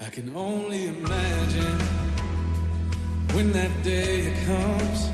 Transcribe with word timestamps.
I 0.00 0.10
can 0.10 0.34
only 0.34 0.88
imagine 0.88 1.78
when 3.32 3.52
that 3.52 3.70
day 3.82 4.32
comes 4.46 5.10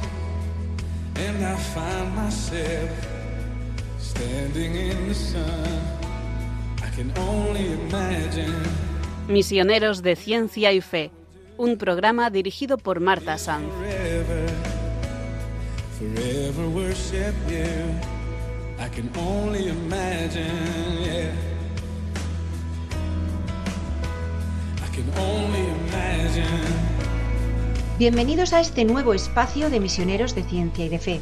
and 1.16 1.44
I 1.44 1.56
find 1.56 2.14
myself 2.16 2.90
standing 3.98 4.74
in 4.74 5.08
the 5.08 5.14
sun. 5.14 5.82
I 6.82 6.88
can 6.96 7.12
only 7.18 7.72
imagine. 7.72 8.54
Misioneros 9.28 10.02
de 10.02 10.16
Ciencia 10.16 10.72
y 10.72 10.80
Fe, 10.80 11.10
un 11.56 11.76
programa 11.76 12.30
dirigido 12.30 12.78
por 12.78 13.00
Marta 13.00 13.38
Sanz. 13.38 13.66
Forever, 13.74 14.46
forever 15.98 16.68
worship 16.68 17.34
you. 17.48 17.94
I 18.78 18.88
can 18.88 19.10
only 19.16 19.68
imagine, 19.68 21.02
yeah. 21.02 21.49
Bienvenidos 27.98 28.54
a 28.54 28.60
este 28.60 28.84
nuevo 28.84 29.12
espacio 29.12 29.68
de 29.68 29.78
misioneros 29.78 30.34
de 30.34 30.42
ciencia 30.42 30.86
y 30.86 30.88
de 30.88 30.98
fe. 30.98 31.20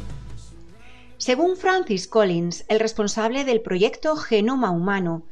Según 1.17 1.57
Francis 1.57 2.07
Collins, 2.07 2.63
el 2.69 2.79
responsable 2.79 3.43
del 3.43 3.59
proyecto 3.59 4.15
Genoma 4.15 4.71
Humano, 4.71 5.23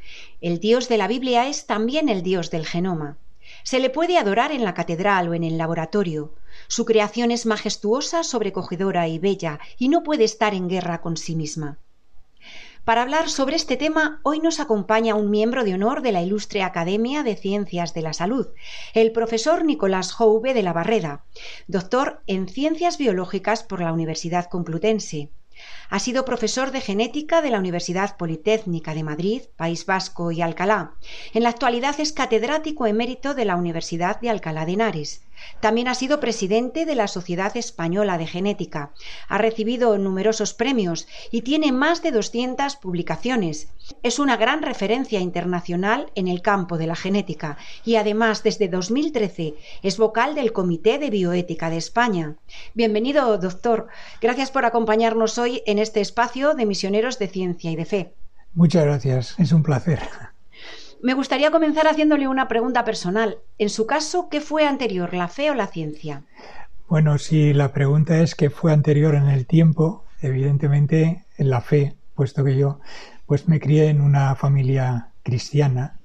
el 0.41 0.59
Dios 0.59 0.89
de 0.89 0.97
la 0.97 1.07
Biblia 1.07 1.47
es 1.47 1.65
también 1.65 2.09
el 2.09 2.21
Dios 2.21 2.51
del 2.51 2.65
genoma. 2.65 3.17
Se 3.63 3.79
le 3.79 3.89
puede 3.89 4.17
adorar 4.17 4.51
en 4.51 4.65
la 4.65 4.73
catedral 4.73 5.29
o 5.29 5.33
en 5.33 5.45
el 5.45 5.57
laboratorio. 5.57 6.33
Su 6.67 6.83
creación 6.83 7.31
es 7.31 7.45
majestuosa, 7.45 8.23
sobrecogedora 8.23 9.07
y 9.07 9.17
bella, 9.17 9.59
y 9.77 9.87
no 9.87 10.03
puede 10.03 10.25
estar 10.25 10.53
en 10.53 10.67
guerra 10.67 10.99
con 10.99 11.15
sí 11.15 11.35
misma. 11.35 11.77
Para 12.87 13.01
hablar 13.01 13.29
sobre 13.29 13.57
este 13.57 13.75
tema, 13.75 14.21
hoy 14.23 14.39
nos 14.39 14.61
acompaña 14.61 15.15
un 15.15 15.29
miembro 15.29 15.65
de 15.65 15.73
honor 15.73 16.01
de 16.01 16.13
la 16.13 16.21
Ilustre 16.21 16.63
Academia 16.63 17.21
de 17.21 17.35
Ciencias 17.35 17.93
de 17.93 18.01
la 18.01 18.13
Salud, 18.13 18.47
el 18.93 19.11
profesor 19.11 19.65
Nicolás 19.65 20.13
Jouve 20.13 20.53
de 20.53 20.63
la 20.63 20.71
Barreda, 20.71 21.25
doctor 21.67 22.21
en 22.27 22.47
Ciencias 22.47 22.97
Biológicas 22.97 23.63
por 23.63 23.81
la 23.81 23.91
Universidad 23.91 24.45
Complutense. 24.45 25.31
Ha 25.89 25.99
sido 25.99 26.23
profesor 26.23 26.71
de 26.71 26.79
genética 26.79 27.41
de 27.41 27.49
la 27.49 27.59
Universidad 27.59 28.15
Politécnica 28.15 28.93
de 28.93 29.03
Madrid, 29.03 29.41
País 29.57 29.85
Vasco 29.85 30.31
y 30.31 30.41
Alcalá. 30.41 30.93
En 31.33 31.43
la 31.43 31.49
actualidad 31.49 31.99
es 31.99 32.13
catedrático 32.13 32.85
emérito 32.85 33.33
de 33.33 33.43
la 33.43 33.57
Universidad 33.57 34.21
de 34.21 34.29
Alcalá 34.29 34.65
de 34.65 34.71
Henares. 34.71 35.26
También 35.59 35.87
ha 35.87 35.95
sido 35.95 36.19
presidente 36.19 36.85
de 36.85 36.95
la 36.95 37.07
Sociedad 37.07 37.55
Española 37.57 38.17
de 38.17 38.27
Genética. 38.27 38.91
Ha 39.27 39.37
recibido 39.37 39.97
numerosos 39.97 40.53
premios 40.53 41.07
y 41.31 41.41
tiene 41.41 41.71
más 41.71 42.01
de 42.01 42.11
200 42.11 42.75
publicaciones. 42.77 43.69
Es 44.03 44.19
una 44.19 44.37
gran 44.37 44.61
referencia 44.61 45.19
internacional 45.19 46.11
en 46.15 46.27
el 46.27 46.41
campo 46.41 46.77
de 46.77 46.87
la 46.87 46.95
genética 46.95 47.57
y 47.85 47.95
además 47.95 48.43
desde 48.43 48.67
2013 48.67 49.55
es 49.83 49.97
vocal 49.97 50.35
del 50.35 50.53
Comité 50.53 50.97
de 50.99 51.09
Bioética 51.09 51.69
de 51.69 51.77
España. 51.77 52.35
Bienvenido, 52.73 53.37
doctor. 53.37 53.87
Gracias 54.21 54.51
por 54.51 54.65
acompañarnos 54.65 55.37
hoy 55.37 55.63
en 55.65 55.79
este 55.79 56.01
espacio 56.01 56.53
de 56.53 56.65
misioneros 56.65 57.19
de 57.19 57.27
ciencia 57.27 57.71
y 57.71 57.75
de 57.75 57.85
fe. 57.85 58.13
Muchas 58.53 58.85
gracias, 58.85 59.35
es 59.37 59.51
un 59.51 59.63
placer. 59.63 59.99
Me 61.01 61.13
gustaría 61.13 61.51
comenzar 61.51 61.87
haciéndole 61.87 62.27
una 62.27 62.47
pregunta 62.47 62.83
personal. 62.83 63.37
En 63.57 63.69
su 63.69 63.85
caso, 63.85 64.29
¿qué 64.29 64.41
fue 64.41 64.65
anterior, 64.65 65.13
la 65.13 65.27
fe 65.27 65.51
o 65.51 65.53
la 65.53 65.67
ciencia? 65.67 66.23
Bueno, 66.89 67.17
si 67.17 67.53
la 67.53 67.71
pregunta 67.71 68.19
es 68.19 68.33
qué 68.33 68.49
fue 68.49 68.73
anterior 68.73 69.15
en 69.15 69.29
el 69.29 69.45
tiempo, 69.45 70.05
evidentemente 70.21 71.25
en 71.37 71.49
la 71.49 71.61
fe, 71.61 71.95
puesto 72.15 72.43
que 72.43 72.57
yo 72.57 72.79
pues 73.25 73.47
me 73.47 73.59
crié 73.59 73.89
en 73.89 73.99
una 73.99 74.35
familia 74.35 75.09
cristiana, 75.21 75.99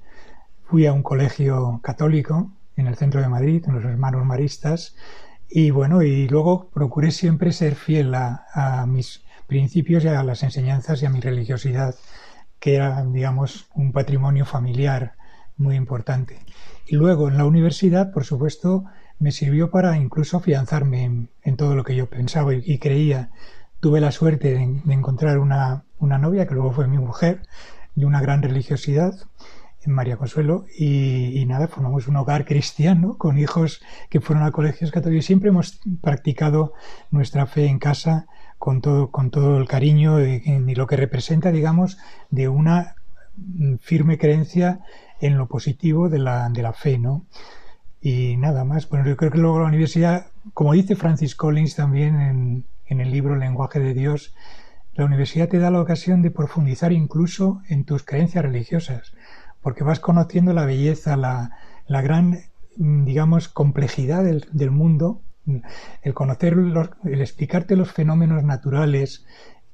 fui 0.65 0.87
a 0.87 0.93
un 0.93 1.03
colegio 1.03 1.81
católico 1.83 2.51
en 2.77 2.89
el 2.89 2.97
centro 2.97 3.21
de 3.21 3.29
Madrid, 3.29 3.65
en 3.67 3.77
los 3.77 3.85
hermanos 3.85 4.27
maristas, 4.27 4.97
y 5.49 5.71
bueno, 5.71 6.03
y 6.03 6.27
luego 6.29 6.69
procuré 6.71 7.13
siempre 7.13 7.53
ser 7.53 7.77
fiel 7.77 8.15
a, 8.15 8.47
a 8.53 8.87
mis 8.87 9.23
principios 9.47 10.03
y 10.05 10.09
a 10.09 10.23
las 10.25 10.43
enseñanzas 10.43 11.03
y 11.03 11.07
a 11.07 11.11
mi 11.11 11.21
religiosidad 11.21 11.95
que 12.63 12.77
era, 12.77 13.05
digamos, 13.05 13.67
un 13.75 13.91
patrimonio 13.91 14.47
familiar 14.47 15.15
muy 15.57 15.75
importante. 15.75 16.39
Y 16.87 16.95
luego 16.95 17.27
en 17.27 17.37
la 17.37 17.45
universidad, 17.45 18.13
por 18.13 18.25
supuesto, 18.25 18.85
me 19.19 19.33
sirvió 19.33 19.73
para 19.73 19.97
incluso 19.97 20.37
afianzarme 20.37 21.29
en, 21.43 21.57
todo 21.57 21.75
lo 21.75 21.83
que 21.83 21.97
yo 21.97 22.09
pensaba 22.09 22.55
y, 22.55 22.79
creía. 22.79 23.31
Tuve 23.81 24.01
la 24.01 24.13
suerte 24.13 24.55
de, 24.55 24.95
encontrar 24.95 25.39
una, 25.39 25.83
novia, 25.99 26.47
que 26.47 26.55
luego 26.55 26.71
fue 26.71 26.87
mi 26.87 26.99
mujer, 26.99 27.43
de 27.97 28.07
una 28.07 28.21
gran 28.21 28.43
religiosidad, 28.43 29.13
en 29.85 29.93
María 29.93 30.17
Consuelo, 30.17 30.65
y, 30.79 31.37
y, 31.37 31.45
nada, 31.47 31.67
formamos 31.67 32.07
un 32.07 32.15
hogar 32.15 32.45
cristiano 32.45 33.19
con 33.19 33.39
hijos 33.39 33.83
que 34.09 34.21
fueron 34.21 34.45
a 34.45 34.53
colegios 34.53 34.93
católicos. 34.93 35.25
Siempre 35.25 35.49
hemos 35.49 35.81
practicado 36.01 36.75
nuestra 37.11 37.47
fe 37.47 37.67
en 37.67 37.81
casa 37.81 38.29
con 38.63 38.81
todo, 38.81 39.11
con 39.11 39.33
todo 39.33 39.59
el 39.59 39.67
cariño 39.67 40.21
y, 40.21 40.75
lo 40.77 40.87
que 40.87 40.95
representa, 40.95 41.51
digamos, 41.51 41.99
de 42.31 42.47
una 42.47 42.95
firme 43.81 44.19
creencia 44.19 44.79
en 45.21 45.37
lo 45.37 45.49
positivo 45.49 46.09
de 46.09 46.21
la, 46.21 46.49
de 46.49 46.63
la 46.63 46.73
fe, 46.73 46.97
¿no? 46.97 47.27
Y 48.01 48.37
nada 48.37 48.63
más. 48.63 48.89
Bueno, 48.89 49.05
yo 49.05 49.17
creo 49.17 49.33
que 49.33 49.39
luego 49.39 49.59
la 49.59 49.67
universidad, 49.67 50.29
como 50.55 50.75
dice 50.75 50.95
Francis 50.95 51.35
Collins 51.35 51.75
también 51.75 52.21
en, 52.21 52.65
en 52.87 53.01
el 53.01 53.11
libro 53.11 53.35
Lenguaje 53.35 53.81
de 53.81 53.95
Dios, 53.95 54.33
la 54.95 55.07
universidad 55.07 55.49
te 55.49 55.59
da 55.59 55.73
la 55.73 55.81
ocasión 55.81 56.23
de 56.23 56.31
profundizar 56.31 56.93
incluso 56.93 57.63
en 57.69 57.85
tus 57.85 58.05
creencias 58.05 58.45
religiosas, 58.45 59.13
porque 59.61 59.83
vas 59.83 59.99
conociendo 59.99 60.53
la 60.53 60.67
belleza, 60.67 61.17
la, 61.17 61.51
la 61.89 62.01
gran, 62.01 62.39
digamos, 62.77 63.49
complejidad 63.49 64.23
del, 64.23 64.47
del 64.53 64.71
mundo 64.71 65.21
el 66.03 66.15
conocer, 66.15 66.55
el 66.55 67.21
explicarte 67.21 67.77
los 67.77 67.93
fenómenos 67.93 68.43
naturales 68.45 69.25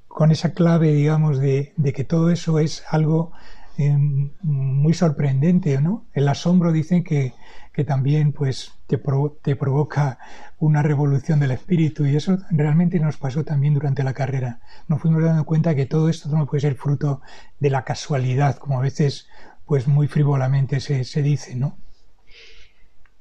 con 0.06 0.30
esa 0.30 0.52
clave, 0.52 0.92
digamos, 0.92 1.38
de, 1.38 1.74
que 1.94 2.04
todo 2.04 2.30
eso 2.30 2.58
es 2.58 2.82
algo 2.90 3.32
eh, 3.76 3.96
muy 4.42 4.94
sorprendente, 4.94 5.80
¿no? 5.80 6.06
El 6.12 6.26
asombro 6.28 6.72
dicen 6.72 7.04
que, 7.04 7.34
que 7.72 7.84
también 7.84 8.32
pues 8.32 8.72
te, 8.88 9.00
te, 9.42 9.54
provoca 9.54 10.18
una 10.58 10.82
revolución 10.82 11.38
del 11.38 11.52
espíritu 11.52 12.04
y 12.06 12.16
eso 12.16 12.38
realmente 12.50 12.98
nos 12.98 13.18
pasó 13.18 13.44
también 13.44 13.74
durante 13.74 14.02
la 14.02 14.14
carrera. 14.14 14.60
Nos 14.88 15.00
fuimos 15.00 15.22
dando 15.22 15.44
cuenta 15.44 15.76
que 15.76 15.86
todo 15.86 16.08
esto 16.08 16.28
no 16.30 16.46
puede 16.46 16.62
ser 16.62 16.74
fruto 16.74 17.20
de 17.60 17.70
la 17.70 17.84
casualidad, 17.84 18.56
como 18.56 18.78
a 18.78 18.82
veces 18.82 19.28
pues 19.66 19.86
muy 19.86 20.08
frívolamente 20.08 20.80
se, 20.80 21.04
se 21.04 21.22
dice, 21.22 21.54
¿no? 21.54 21.76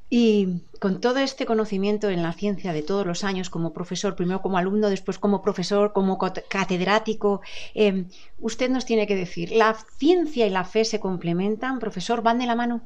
Y 0.10 0.62
con 0.80 1.02
todo 1.02 1.20
este 1.20 1.46
conocimiento 1.46 2.10
en 2.10 2.24
la 2.24 2.32
ciencia 2.32 2.72
de 2.72 2.82
todos 2.82 3.06
los 3.06 3.24
años, 3.24 3.50
como 3.50 3.74
profesor, 3.74 4.16
primero 4.16 4.42
como 4.42 4.58
alumno, 4.58 4.90
después 4.90 5.20
como 5.20 5.42
profesor, 5.42 5.92
como 5.92 6.18
catedrático, 6.18 7.42
eh, 7.76 8.06
usted 8.40 8.70
nos 8.70 8.86
tiene 8.86 9.06
que 9.06 9.16
decir, 9.16 9.52
¿la 9.52 9.76
ciencia 9.98 10.48
y 10.48 10.50
la 10.50 10.64
fe 10.64 10.86
se 10.86 11.00
complementan? 11.00 11.80
Profesor, 11.80 12.22
¿van 12.22 12.40
de 12.40 12.46
la 12.46 12.56
mano? 12.56 12.82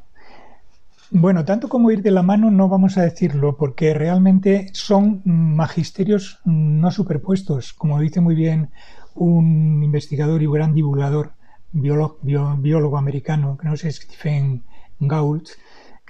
Bueno, 1.14 1.44
tanto 1.44 1.68
como 1.68 1.92
ir 1.92 2.02
de 2.02 2.12
la 2.12 2.24
mano 2.24 2.50
no 2.50 2.70
vamos 2.70 2.98
a 2.98 3.02
decirlo, 3.02 3.58
porque 3.58 3.94
realmente 3.94 4.70
son 4.72 5.22
magisterios 5.26 6.40
no 6.46 6.90
superpuestos, 6.90 7.74
como 7.74 8.00
dice 8.00 8.22
muy 8.22 8.34
bien 8.34 8.70
un 9.14 9.84
investigador 9.84 10.42
y 10.42 10.48
gran 10.48 10.74
divulgador, 10.74 11.34
biólogo, 11.74 12.98
americano, 12.98 13.58
que 13.58 13.68
no 13.68 13.76
sé, 13.76 13.92
Stephen 13.92 14.64
Gault, 15.00 15.50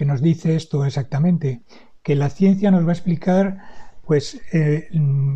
que 0.02 0.08
nos 0.08 0.24
dice 0.24 0.56
esto 0.56 0.84
exactamente, 0.84 1.62
que 2.02 2.16
la 2.16 2.32
ciencia 2.32 2.72
nos 2.72 2.88
va 2.88 2.90
a 2.90 2.94
explicar 2.94 3.60
pues 4.04 4.42
eh, 4.52 4.90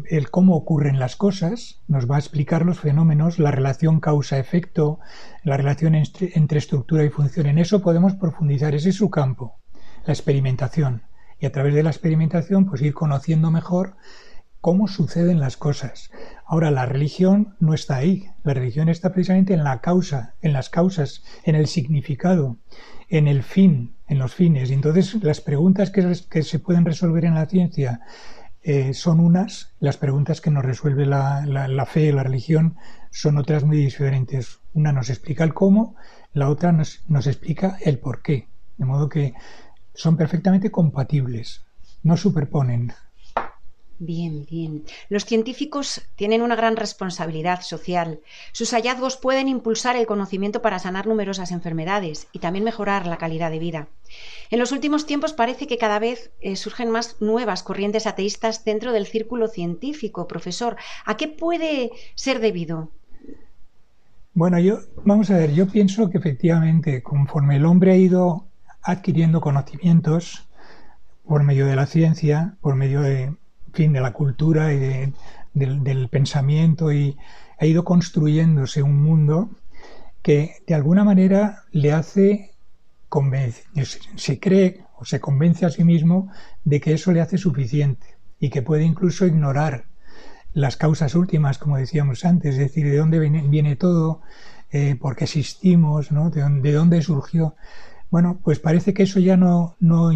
el 0.09 0.31
cómo 0.31 0.55
ocurren 0.55 0.97
las 0.97 1.15
cosas, 1.15 1.83
nos 1.87 2.09
va 2.09 2.15
a 2.15 2.19
explicar 2.19 2.65
los 2.65 2.79
fenómenos, 2.79 3.37
la 3.37 3.51
relación 3.51 3.99
causa-efecto, 3.99 4.97
la 5.43 5.55
relación 5.55 5.93
entre, 5.93 6.57
estructura 6.57 7.03
y 7.03 7.09
función. 7.09 7.45
En 7.45 7.59
eso 7.59 7.83
podemos 7.83 8.15
profundizar, 8.15 8.73
ese 8.73 8.89
es 8.89 8.95
su 8.95 9.11
campo, 9.11 9.59
la 10.03 10.13
experimentación. 10.13 11.03
Y 11.39 11.45
a 11.45 11.51
través 11.51 11.75
de 11.75 11.83
la 11.83 11.91
experimentación, 11.91 12.65
pues 12.65 12.81
ir 12.81 12.95
conociendo 12.95 13.51
mejor 13.51 13.97
cómo 14.61 14.88
suceden 14.88 15.39
las 15.39 15.57
cosas. 15.57 16.09
Ahora, 16.47 16.71
la 16.71 16.88
religión 16.88 17.56
no 17.59 17.75
está 17.75 17.97
ahí. 17.97 18.31
La 18.44 18.56
religión 18.56 18.89
está 18.89 19.13
precisamente 19.13 19.53
en 19.53 19.63
la 19.63 19.79
causa, 19.81 20.33
en 20.41 20.53
las 20.53 20.71
causas, 20.71 21.23
en 21.44 21.53
el 21.53 21.68
significado, 21.68 22.57
en 23.09 23.27
el 23.27 23.44
fin, 23.44 23.94
en 24.07 24.19
los 24.19 24.34
fines. 24.34 24.69
Y 24.69 24.74
entonces 24.74 25.24
las 25.24 25.42
preguntas 25.42 25.92
que, 25.92 26.44
se 26.44 26.60
pueden 26.60 26.86
resolver 26.86 27.25
en 27.25 27.36
la 27.36 27.46
ciencia 27.46 28.02
eh, 28.62 28.94
son 28.94 29.19
unas, 29.19 29.74
las 29.80 29.98
preguntas 29.98 30.42
que 30.42 30.52
nos 30.52 30.66
resuelve 30.66 31.06
la, 31.06 31.46
la, 31.46 31.86
fe, 31.86 32.12
la 32.12 32.24
religión, 32.24 32.78
son 33.12 33.38
otras 33.38 33.63
muy 33.63 33.78
diferentes. 33.78 34.60
Una 34.74 34.92
nos 34.92 35.10
explica 35.10 35.44
el 35.44 35.54
cómo, 35.54 35.96
la 36.34 36.50
otra 36.50 36.72
nos, 36.72 37.04
nos 37.07 37.28
explica 37.28 37.78
el 37.81 38.00
por 38.00 38.22
qué. 38.22 38.48
De 38.78 38.86
modo 38.86 39.10
que 39.10 39.34
son 39.94 40.18
perfectamente 40.18 40.72
compatibles, 40.72 41.66
no 42.04 42.18
superponen. 42.18 42.94
Bien, 43.97 44.45
bien. 44.50 44.83
Los 45.07 45.24
científicos 45.24 46.01
tienen 46.15 46.42
una 46.42 46.57
gran 46.57 46.75
responsabilidad 46.75 47.62
social. 47.62 48.19
Sus 48.51 48.71
hallazgos 48.71 49.15
pueden 49.15 49.47
impulsar 49.47 49.95
el 49.95 50.06
conocimiento 50.06 50.62
para 50.62 50.80
sanar 50.80 51.07
numerosas 51.07 51.51
enfermedades 51.51 52.27
y 52.33 52.39
también 52.39 52.65
mejorar 52.65 53.07
la 53.07 53.18
calidad 53.18 53.51
de 53.51 53.59
vida. 53.59 53.88
En 54.51 54.59
los 54.59 54.74
últimos 54.74 55.06
tiempos 55.06 55.31
parece 55.31 55.65
que 55.65 55.77
cada 55.77 56.00
vez 56.00 56.31
eh, 56.42 56.57
surgen 56.57 56.92
más 56.92 57.21
nuevas 57.21 57.63
corrientes 57.63 58.06
ateístas 58.06 58.65
dentro 58.65 58.92
del 58.92 59.06
círculo 59.06 59.47
científico. 59.47 60.27
Profesor, 60.27 60.75
¿a 61.06 61.15
qué 61.15 61.30
puede 61.30 61.92
ser 62.15 62.42
debido? 62.42 62.92
Bueno, 64.33 64.59
yo, 64.59 64.80
vamos 65.06 65.31
a 65.31 65.38
ver, 65.38 65.53
yo 65.53 65.68
pienso 65.68 66.09
que 66.09 66.18
efectivamente, 66.18 67.01
conforme 67.01 67.56
el 67.56 67.65
hombre 67.65 67.94
ha 67.94 67.97
ido 67.97 68.45
adquiriendo 68.81 69.39
conocimientos 69.39 70.50
por 71.25 71.44
medio 71.44 71.65
de 71.65 71.77
la 71.77 71.86
ciencia, 71.86 72.57
por 72.59 72.75
medio 72.75 73.00
de 73.00 73.33
fin, 73.75 73.94
de 73.94 74.01
la 74.01 74.13
cultura 74.13 74.74
y 74.74 75.13
del, 75.54 76.10
pensamiento 76.10 76.92
y 76.92 77.18
ha 77.60 77.66
ido 77.66 77.83
construyéndose 77.83 78.81
un 78.81 79.01
mundo 79.01 79.50
que 80.22 80.63
de 80.66 80.74
alguna 80.74 81.04
manera 81.04 81.63
le 81.72 81.92
hace 81.92 82.51
se 84.16 84.39
cree 84.39 84.83
o 84.98 85.06
se 85.06 85.19
convence 85.19 85.66
a 85.66 85.69
sí 85.69 85.83
mismo 85.83 86.30
de 86.63 86.81
que 86.81 86.94
eso 86.94 87.12
le 87.12 87.22
hace 87.22 87.38
suficiente 87.38 88.18
y 88.39 88.50
que 88.50 88.62
puede 88.62 88.83
incluso 88.83 89.25
ignorar 89.25 89.86
las 90.54 90.78
causas 90.78 91.16
últimas, 91.16 91.57
como 91.57 91.78
decíamos 91.78 92.25
antes, 92.25 92.56
es 92.56 92.60
decir, 92.60 92.86
de 92.86 92.98
dónde 92.98 93.19
viene, 93.19 93.75
todo, 93.75 94.21
eh, 94.71 94.95
por 94.95 95.16
qué 95.16 95.25
existimos, 95.25 96.12
¿no? 96.12 96.30
de, 96.30 96.42
dónde, 96.42 96.69
de, 96.69 96.75
dónde 96.75 97.01
surgió. 97.01 97.56
Bueno, 98.10 98.39
pues 98.44 98.60
parece 98.60 98.94
que 98.94 99.04
eso 99.04 99.19
ya 99.19 99.36
no, 99.38 99.75
no 99.80 100.12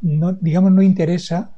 digamos, 0.00 0.72
no 0.72 0.82
interesa 0.82 1.54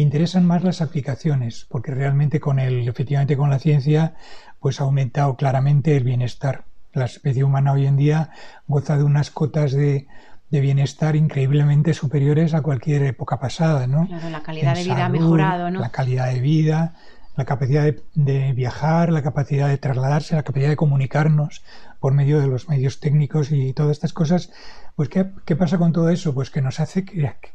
interesan 0.00 0.46
más 0.46 0.62
las 0.62 0.82
aplicaciones, 0.82 1.66
porque 1.70 1.92
realmente 1.92 2.38
con 2.40 2.58
el, 2.58 2.86
efectivamente 2.86 3.36
con 3.36 3.48
la 3.48 3.58
ciencia, 3.58 4.14
pues 4.60 4.80
ha 4.80 4.84
aumentado 4.84 5.36
claramente 5.36 5.96
el 5.96 6.04
bienestar. 6.04 6.64
La 6.92 7.06
especie 7.06 7.44
humana 7.44 7.72
hoy 7.72 7.86
en 7.86 7.96
día 7.96 8.30
goza 8.66 8.96
de 8.98 9.04
unas 9.04 9.30
cotas 9.30 9.72
de, 9.72 10.06
bienestar 10.50 11.16
increíblemente 11.16 11.92
superiores 11.92 12.54
a 12.54 12.62
cualquier 12.62 13.02
época 13.02 13.38
pasada, 13.38 13.86
¿no? 13.86 14.06
Claro, 14.06 14.30
la 14.30 14.42
calidad 14.42 14.74
de 14.74 14.84
vida 14.84 15.04
ha 15.04 15.08
mejorado, 15.10 15.70
¿no? 15.70 15.80
La 15.80 15.90
calidad 15.90 16.32
de 16.32 16.40
vida, 16.40 16.94
la 17.36 17.44
capacidad 17.44 17.84
de, 18.14 18.52
viajar, 18.52 19.12
la 19.12 19.22
capacidad 19.22 19.68
de 19.68 19.76
trasladarse, 19.76 20.34
la 20.34 20.42
capacidad 20.42 20.70
de 20.70 20.76
comunicarnos 20.76 21.62
por 22.00 22.14
medio 22.14 22.40
de 22.40 22.46
los 22.46 22.68
medios 22.68 23.00
técnicos 23.00 23.52
y 23.52 23.72
todas 23.74 23.92
estas 23.92 24.14
cosas. 24.14 24.50
Pues, 24.94 25.10
¿qué, 25.10 25.30
qué 25.44 25.56
pasa 25.56 25.76
con 25.76 25.92
todo 25.92 26.08
eso? 26.08 26.34
Pues 26.34 26.50
que 26.50 26.62
nos 26.62 26.80
hace 26.80 27.04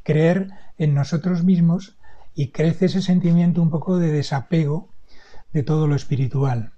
creer 0.04 0.50
en 0.78 0.94
nosotros 0.94 1.44
mismos 1.44 1.98
y 2.34 2.52
crece 2.52 2.86
ese 2.86 3.02
sentimiento 3.02 3.62
un 3.62 3.70
poco 3.70 3.98
de 3.98 4.12
desapego 4.12 4.90
de 5.54 5.64
todo 5.64 5.88
lo 5.88 5.96
espiritual. 5.96 6.74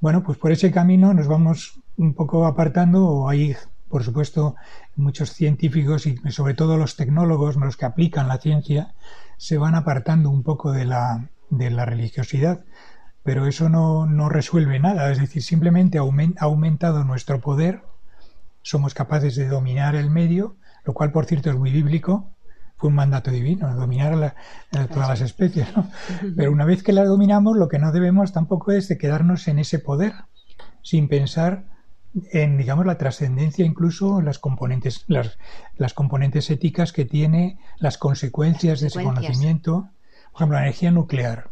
Bueno, 0.00 0.22
pues 0.22 0.38
por 0.38 0.52
ese 0.52 0.70
camino 0.70 1.14
nos 1.14 1.26
vamos 1.26 1.80
un 1.96 2.14
poco 2.14 2.46
apartando, 2.46 3.06
o 3.06 3.28
hay, 3.28 3.56
por 3.88 4.04
supuesto, 4.04 4.56
muchos 4.96 5.32
científicos 5.32 6.06
y 6.06 6.16
sobre 6.30 6.54
todo 6.54 6.76
los 6.76 6.96
tecnólogos, 6.96 7.56
los 7.56 7.76
que 7.76 7.86
aplican 7.86 8.28
la 8.28 8.38
ciencia, 8.38 8.94
se 9.38 9.56
van 9.56 9.74
apartando 9.74 10.30
un 10.30 10.42
poco 10.42 10.72
de 10.72 10.84
la, 10.84 11.30
de 11.50 11.70
la 11.70 11.86
religiosidad, 11.86 12.64
pero 13.22 13.46
eso 13.46 13.68
no, 13.68 14.06
no 14.06 14.28
resuelve 14.28 14.78
nada, 14.78 15.10
es 15.10 15.18
decir, 15.18 15.42
simplemente 15.42 15.98
ha 15.98 16.02
aumentado 16.44 17.04
nuestro 17.04 17.40
poder, 17.40 17.82
somos 18.60 18.92
capaces 18.92 19.36
de 19.36 19.48
dominar 19.48 19.94
el 19.94 20.10
medio, 20.10 20.56
lo 20.84 20.92
cual, 20.92 21.12
por 21.12 21.24
cierto, 21.24 21.50
es 21.50 21.56
muy 21.56 21.70
bíblico, 21.70 22.33
fue 22.84 22.90
un 22.90 22.96
mandato 22.96 23.30
divino, 23.30 23.74
dominar 23.74 24.14
la, 24.14 24.34
todas 24.88 25.08
las 25.08 25.22
especies. 25.22 25.66
Pero 26.36 26.52
una 26.52 26.66
vez 26.66 26.82
que 26.82 26.92
la 26.92 27.06
dominamos, 27.06 27.56
lo 27.56 27.66
que 27.66 27.78
no 27.78 27.92
debemos 27.92 28.34
tampoco 28.34 28.72
es 28.72 28.88
de 28.88 28.98
quedarnos 28.98 29.48
en 29.48 29.58
ese 29.58 29.78
poder, 29.78 30.12
sin 30.82 31.08
pensar 31.08 31.64
en, 32.30 32.58
digamos, 32.58 32.84
la 32.84 32.98
trascendencia, 32.98 33.64
incluso 33.64 34.20
las 34.20 34.38
componentes, 34.38 35.06
las, 35.06 35.38
las, 35.78 35.94
componentes 35.94 36.50
éticas 36.50 36.92
que 36.92 37.06
tiene, 37.06 37.58
las 37.78 37.96
consecuencias, 37.96 38.80
de 38.80 38.88
ese 38.88 39.02
conocimiento. 39.02 39.88
Por 40.32 40.40
ejemplo, 40.40 40.58
la 40.58 40.64
energía 40.64 40.90
nuclear. 40.90 41.48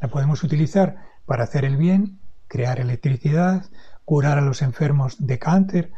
La 0.00 0.06
podemos 0.06 0.44
utilizar 0.44 0.98
para 1.26 1.42
hacer 1.42 1.64
el 1.64 1.78
bien, 1.78 2.20
crear 2.46 2.78
electricidad, 2.78 3.64
curar 4.04 4.38
a 4.38 4.42
los 4.42 4.62
enfermos 4.62 5.16
de 5.18 5.40
cáncer, 5.40 5.90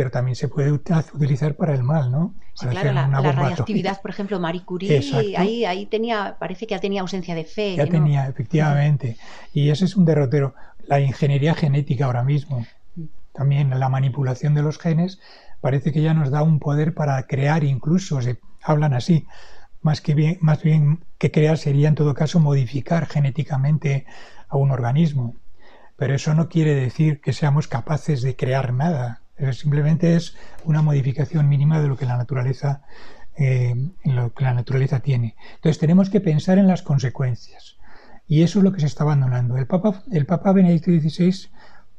pero 0.00 0.10
también 0.10 0.34
se 0.34 0.48
puede 0.48 0.72
utilizar 0.72 1.56
para 1.56 1.74
el 1.74 1.82
mal, 1.82 2.10
¿no? 2.10 2.34
Sí, 2.54 2.66
claro, 2.68 2.90
la, 2.90 3.06
la 3.06 4.00
por 4.00 4.10
ejemplo, 4.10 4.40
Marie 4.40 4.64
Curie, 4.64 4.98
ahí, 5.36 5.66
ahí 5.66 5.84
tenía, 5.84 6.36
parece 6.38 6.66
que 6.66 6.74
ya 6.74 6.80
tenía 6.80 7.02
ausencia 7.02 7.34
de 7.34 7.44
fe. 7.44 7.76
Ya 7.76 7.84
tenía, 7.84 8.26
efectivamente. 8.26 9.18
Y 9.52 9.68
ese 9.68 9.84
es 9.84 9.96
un 9.96 10.06
derrotero. 10.06 10.54
La 10.86 11.00
ingeniería 11.00 11.54
genética 11.54 12.06
ahora 12.06 12.22
mismo, 12.22 12.64
también 13.34 13.78
la 13.78 13.90
manipulación 13.90 14.54
de 14.54 14.62
los 14.62 14.78
genes, 14.78 15.20
parece 15.60 15.92
que 15.92 16.00
ya 16.00 16.14
nos 16.14 16.30
da 16.30 16.42
un 16.42 16.60
poder 16.60 16.94
para 16.94 17.22
crear 17.26 17.62
incluso, 17.62 18.22
se 18.22 18.40
hablan 18.62 18.94
así, 18.94 19.26
más 19.82 20.00
que 20.00 20.14
bien, 20.14 20.38
más 20.40 20.62
bien 20.62 21.04
que 21.18 21.30
crear 21.30 21.58
sería 21.58 21.88
en 21.88 21.94
todo 21.94 22.14
caso 22.14 22.40
modificar 22.40 23.04
genéticamente 23.04 24.06
a 24.48 24.56
un 24.56 24.70
organismo. 24.70 25.34
Pero 25.96 26.14
eso 26.14 26.32
no 26.32 26.48
quiere 26.48 26.74
decir 26.74 27.20
que 27.20 27.34
seamos 27.34 27.68
capaces 27.68 28.22
de 28.22 28.34
crear 28.34 28.72
nada 28.72 29.20
simplemente 29.52 30.16
es 30.16 30.36
una 30.64 30.82
modificación 30.82 31.48
mínima 31.48 31.80
de 31.80 31.88
lo 31.88 31.96
que 31.96 32.06
la 32.06 32.16
naturaleza 32.16 32.82
eh, 33.42 33.74
lo 34.04 34.34
que 34.34 34.44
la 34.44 34.52
naturaleza 34.52 35.00
tiene. 35.00 35.34
Entonces 35.54 35.78
tenemos 35.78 36.10
que 36.10 36.20
pensar 36.20 36.58
en 36.58 36.66
las 36.66 36.82
consecuencias. 36.82 37.78
Y 38.28 38.42
eso 38.42 38.58
es 38.58 38.64
lo 38.64 38.72
que 38.72 38.80
se 38.80 38.86
está 38.86 39.04
abandonando. 39.04 39.56
El 39.56 39.66
Papa, 39.66 40.02
el 40.12 40.26
Papa 40.26 40.52
Benedicto 40.52 40.90
XVI 40.90 41.48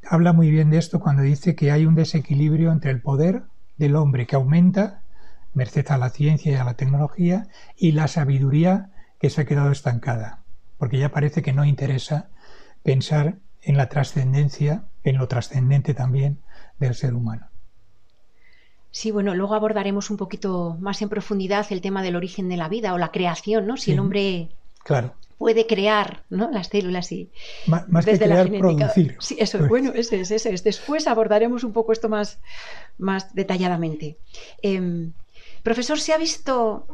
habla 0.08 0.32
muy 0.32 0.50
bien 0.50 0.70
de 0.70 0.78
esto 0.78 1.00
cuando 1.00 1.22
dice 1.22 1.56
que 1.56 1.72
hay 1.72 1.84
un 1.84 1.96
desequilibrio 1.96 2.70
entre 2.70 2.92
el 2.92 3.02
poder 3.02 3.42
del 3.76 3.96
hombre 3.96 4.28
que 4.28 4.36
aumenta, 4.36 5.02
merced 5.52 5.84
a 5.88 5.98
la 5.98 6.10
ciencia 6.10 6.52
y 6.52 6.54
a 6.54 6.64
la 6.64 6.74
tecnología, 6.74 7.48
y 7.76 7.90
la 7.90 8.06
sabiduría 8.06 8.90
que 9.18 9.28
se 9.28 9.40
ha 9.40 9.44
quedado 9.44 9.72
estancada. 9.72 10.44
Porque 10.78 10.98
ya 10.98 11.10
parece 11.10 11.42
que 11.42 11.52
no 11.52 11.64
interesa 11.64 12.28
pensar 12.84 13.38
en 13.62 13.76
la 13.76 13.88
trascendencia, 13.88 14.84
en 15.02 15.18
lo 15.18 15.26
trascendente 15.26 15.92
también, 15.92 16.38
del 16.78 16.94
ser 16.94 17.14
humano. 17.14 17.48
Sí, 18.92 19.10
bueno, 19.10 19.34
luego 19.34 19.54
abordaremos 19.54 20.10
un 20.10 20.18
poquito 20.18 20.76
más 20.78 21.00
en 21.00 21.08
profundidad 21.08 21.66
el 21.70 21.80
tema 21.80 22.02
del 22.02 22.14
origen 22.14 22.50
de 22.50 22.58
la 22.58 22.68
vida 22.68 22.92
o 22.92 22.98
la 22.98 23.10
creación, 23.10 23.66
¿no? 23.66 23.78
Si 23.78 23.92
el 23.92 23.98
hombre 23.98 24.50
claro. 24.84 25.14
puede 25.38 25.66
crear 25.66 26.24
¿no? 26.28 26.50
las 26.50 26.68
células 26.68 27.10
y 27.10 27.30
más, 27.66 27.86
que 28.04 28.18
crear, 28.18 28.50
producir. 28.50 29.16
Sí, 29.18 29.36
eso, 29.38 29.58
pues. 29.58 29.70
bueno, 29.70 29.92
ese 29.94 30.20
es, 30.20 30.30
ese 30.30 30.52
es. 30.52 30.62
Después 30.62 31.06
abordaremos 31.06 31.64
un 31.64 31.72
poco 31.72 31.92
esto 31.92 32.10
más, 32.10 32.38
más 32.98 33.34
detalladamente. 33.34 34.18
Em, 34.60 35.14
profesor, 35.62 35.98
¿se 35.98 36.12
ha 36.12 36.18
visto 36.18 36.86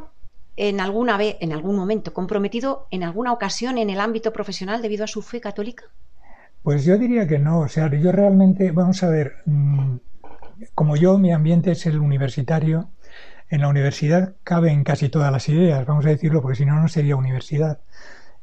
en 0.55 0.79
alguna 0.79 1.17
vez, 1.17 1.35
en 1.41 1.51
algún 1.51 1.75
momento, 1.75 2.13
comprometido 2.13 2.87
en 2.91 3.03
alguna 3.03 3.33
ocasión 3.33 3.77
en 3.77 3.89
el 3.89 3.99
ámbito 3.99 4.31
profesional 4.31 4.81
debido 4.81 5.03
a 5.03 5.07
su 5.07 5.21
fe 5.21 5.41
católica? 5.41 5.83
Pues 6.63 6.85
yo 6.85 6.97
diría 6.97 7.27
que 7.27 7.39
no. 7.39 7.59
O 7.61 7.67
sea, 7.67 7.89
yo 7.89 8.11
realmente, 8.11 8.71
vamos 8.71 9.03
a 9.03 9.09
ver, 9.09 9.37
mm, 9.45 9.97
como 10.75 10.95
yo, 10.95 11.17
mi 11.17 11.31
ambiente 11.31 11.71
es 11.71 11.85
el 11.85 11.99
universitario. 11.99 12.89
En 13.49 13.61
la 13.61 13.67
universidad 13.67 14.35
caben 14.43 14.83
casi 14.83 15.09
todas 15.09 15.31
las 15.31 15.49
ideas, 15.49 15.85
vamos 15.85 16.05
a 16.05 16.09
decirlo, 16.09 16.41
porque 16.41 16.57
si 16.57 16.65
no, 16.65 16.79
no 16.79 16.87
sería 16.87 17.15
universidad. 17.15 17.81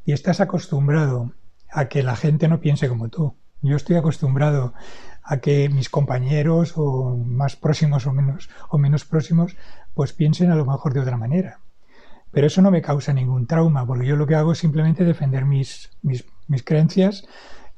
Y 0.05 0.13
estás 0.13 0.41
acostumbrado 0.41 1.33
a 1.71 1.89
que 1.89 2.03
la 2.03 2.17
gente 2.17 2.49
no 2.49 2.61
piense 2.61 2.89
como 2.89 3.09
tú. 3.09 3.37
Yo 3.63 3.77
estoy 3.77 3.97
acostumbrado 3.97 4.75
a 5.23 5.39
que 5.39 5.69
mis 5.69 5.91
compañeros 5.91 6.75
o 6.77 7.17
más 7.17 7.57
próximos 7.57 8.07
o 8.07 8.13
menos, 8.13 8.49
o 8.69 8.79
menos 8.79 9.05
próximos 9.05 9.57
pues 9.95 10.13
piensen 10.13 10.51
a 10.51 10.55
lo 10.55 10.65
mejor 10.65 10.95
de 10.95 11.01
otra 11.01 11.17
manera. 11.17 11.61
Pero 12.31 12.47
eso 12.47 12.63
no 12.63 12.71
me 12.71 12.83
causa 12.83 13.13
ningún 13.13 13.47
trauma, 13.47 13.87
porque 13.87 14.07
yo 14.07 14.17
lo 14.17 14.27
que 14.27 14.35
hago 14.35 14.53
es 14.53 14.59
simplemente 14.59 15.05
defender 15.05 15.45
mis, 15.45 15.91
mis, 16.03 16.25
mis 16.49 16.63
creencias 16.63 17.27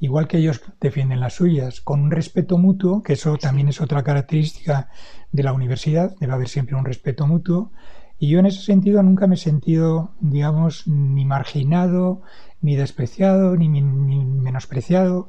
igual 0.00 0.28
que 0.28 0.38
ellos 0.38 0.62
defienden 0.81 1.21
las 1.21 1.35
suyas, 1.35 1.81
con 1.81 2.00
un 2.00 2.11
respeto 2.11 2.59
mutuo, 2.59 3.02
que 3.02 3.14
eso 3.14 3.37
también 3.37 3.69
es 3.69 3.81
otra 3.81 4.02
característica 4.02 4.88
de 5.33 5.43
la 5.43 5.52
universidad, 5.52 6.17
debe 6.21 6.33
haber 6.33 6.49
siempre 6.49 6.76
un 6.76 6.85
respeto 6.85 7.26
mutuo, 7.26 7.73
y 8.19 8.28
yo 8.28 8.38
en 8.38 8.47
ese 8.47 8.62
sentido 8.62 9.02
nunca 9.02 9.26
me 9.26 9.35
he 9.35 9.38
sentido, 9.38 10.12
digamos, 10.21 10.87
ni 10.87 11.25
marginado, 11.25 12.23
ni 12.61 12.76
despreciado, 12.76 13.57
ni, 13.57 13.69
menospreciado, 13.69 15.28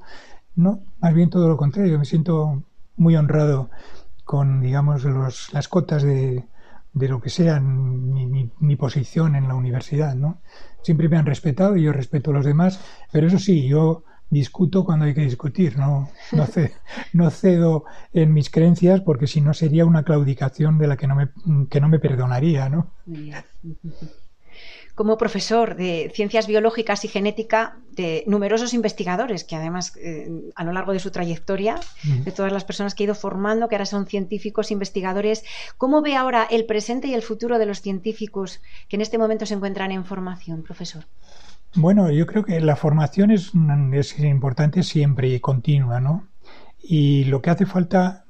no, 0.56 0.82
más 1.00 1.14
bien 1.14 1.30
todo 1.30 1.48
lo 1.48 1.58
contrario, 1.58 1.98
me 2.00 2.06
siento 2.06 2.64
muy 2.96 3.16
honrado 3.16 3.70
con, 4.24 4.62
digamos, 4.62 5.04
los, 5.04 5.54
las 5.54 5.68
cotas 5.68 6.04
de, 6.04 6.46
de 6.94 7.08
lo 7.08 7.22
que 7.22 7.30
sea 7.30 7.60
mi, 7.60 8.52
mi, 8.60 8.76
posición 8.76 9.36
en 9.36 9.48
la 9.48 9.56
universidad, 9.56 10.16
¿no? 10.16 10.42
Siempre 10.82 11.10
me 11.10 11.18
han 11.18 11.26
respetado 11.26 11.78
y 11.78 11.84
yo 11.84 11.94
respeto 11.94 12.32
a 12.32 12.34
los 12.34 12.46
demás, 12.46 12.84
pero 13.12 13.28
eso 13.28 13.40
sí, 13.40 13.68
yo 13.68 14.04
discuto 14.30 14.86
cuando 14.86 15.06
hay 15.06 15.14
que 15.14 15.22
discutir, 15.22 15.78
no, 15.78 16.10
no, 17.14 17.30
cedo, 17.32 17.86
en 18.14 18.34
mis 18.34 18.50
creencias 18.50 19.02
porque 19.02 19.28
si 19.28 19.42
no 19.42 19.54
sería 19.54 19.86
una 19.86 20.04
claudicación 20.04 20.78
de 20.78 20.88
la 20.88 20.98
que 20.98 21.08
no 21.08 21.16
me, 21.16 21.30
que 21.70 21.82
no 21.82 21.90
me 21.90 22.00
perdonaría, 22.00 22.70
¿no? 22.70 22.92
como 25.00 25.18
profesor 25.18 25.78
de 25.78 26.12
ciencias 26.14 26.46
biológicas 26.46 27.06
y 27.06 27.08
genética 27.08 27.78
de 27.92 28.26
numerosos 28.28 28.74
investigadores 28.74 29.46
que 29.46 29.56
además 29.56 29.94
eh, 29.96 30.30
a 30.56 30.66
lo 30.66 30.74
largo 30.74 30.92
de 30.92 31.00
su 31.00 31.10
trayectoria, 31.10 31.80
de 32.04 32.32
todas 32.34 32.52
las 32.52 32.66
personas 32.66 32.96
que 32.96 33.04
ha 33.04 33.06
ido 33.06 33.16
formando, 33.16 33.70
que 33.70 33.76
ahora 33.76 33.86
son 33.86 34.08
científicos, 34.08 34.72
investigadores, 34.72 35.46
¿cómo 35.78 36.02
ve 36.02 36.18
ahora 36.18 36.46
el 36.52 36.66
presente 36.66 37.08
y 37.08 37.14
el 37.14 37.22
futuro 37.22 37.60
de 37.60 37.66
los 37.66 37.80
científicos 37.80 38.60
que 38.90 38.98
en 38.98 39.02
este 39.02 39.18
momento 39.18 39.46
se 39.46 39.54
encuentran 39.54 39.94
en 39.94 40.04
formación, 40.04 40.64
profesor? 40.64 41.06
Bueno, 41.76 42.10
yo 42.10 42.26
creo 42.26 42.44
que 42.44 42.60
la 42.62 42.76
formación 42.76 43.30
es, 43.30 43.54
importante 44.20 44.82
siempre 44.82 45.30
y 45.30 45.40
continua, 45.40 46.00
¿no? 46.00 46.28
Y 46.82 47.26
lo 47.26 47.42
que 47.42 47.52
hace 47.52 47.68
falta 47.68 48.26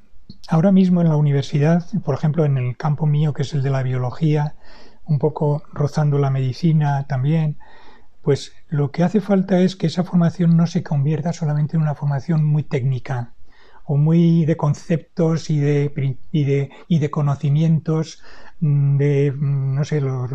ahora 0.49 0.73
mismo 0.73 0.99
en 1.01 1.07
la 1.07 1.15
universidad, 1.15 1.85
por 2.03 2.15
ejemplo, 2.15 2.43
en 2.43 2.57
el 2.57 2.75
campo 2.75 3.05
mío 3.05 3.33
que 3.33 3.43
es 3.43 3.53
el 3.53 3.63
de 3.63 3.69
la 3.69 3.81
biología, 3.81 4.55
un 5.05 5.19
poco 5.19 5.63
rozando 5.71 6.19
la 6.19 6.29
medicina 6.29 7.07
también, 7.07 7.57
pues 8.21 8.51
lo 8.67 8.91
que 8.91 9.03
hace 9.03 9.21
falta 9.21 9.59
es 9.59 9.77
que 9.77 9.87
esa 9.87 10.03
formación 10.03 10.57
no 10.57 10.67
se 10.67 10.83
convierta 10.83 11.31
solamente 11.31 11.77
en 11.77 11.83
una 11.83 11.95
formación 11.95 12.43
muy 12.43 12.63
técnica 12.63 13.35
o 13.85 13.95
muy 13.95 14.45
de 14.45 14.57
conceptos 14.57 15.49
y 15.49 15.59
de, 15.59 16.17
y 16.31 16.43
de, 16.43 16.71
y 16.89 16.99
de 16.99 17.09
conocimientos 17.09 18.21
de, 18.59 19.31
mm, 19.31 19.75
no 19.75 19.83
sé, 19.85 20.01
los, 20.01 20.31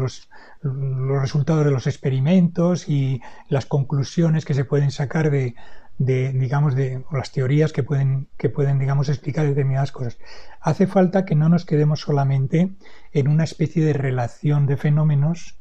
los, 0.62 1.20
resultados 1.20 1.64
de 1.64 1.70
los 1.70 1.86
experimentos 1.86 2.88
y 2.88 3.20
las 3.48 3.66
conclusiones 3.66 4.44
que 4.44 4.54
se 4.54 4.64
pueden 4.64 4.90
sacar 4.90 5.30
de, 5.30 5.54
de 5.98 6.32
digamos 6.32 6.74
de 6.74 7.04
las 7.12 7.32
teorías 7.32 7.72
que 7.72 7.82
pueden 7.82 8.28
que 8.36 8.48
pueden 8.48 8.78
digamos 8.78 9.08
explicar 9.08 9.46
determinadas 9.46 9.92
cosas. 9.92 10.18
Hace 10.60 10.86
falta 10.86 11.24
que 11.24 11.34
no 11.34 11.48
nos 11.48 11.64
quedemos 11.64 12.00
solamente 12.00 12.74
en 13.12 13.28
una 13.28 13.44
especie 13.44 13.84
de 13.84 13.92
relación 13.92 14.66
de 14.66 14.76
fenómenos 14.76 15.58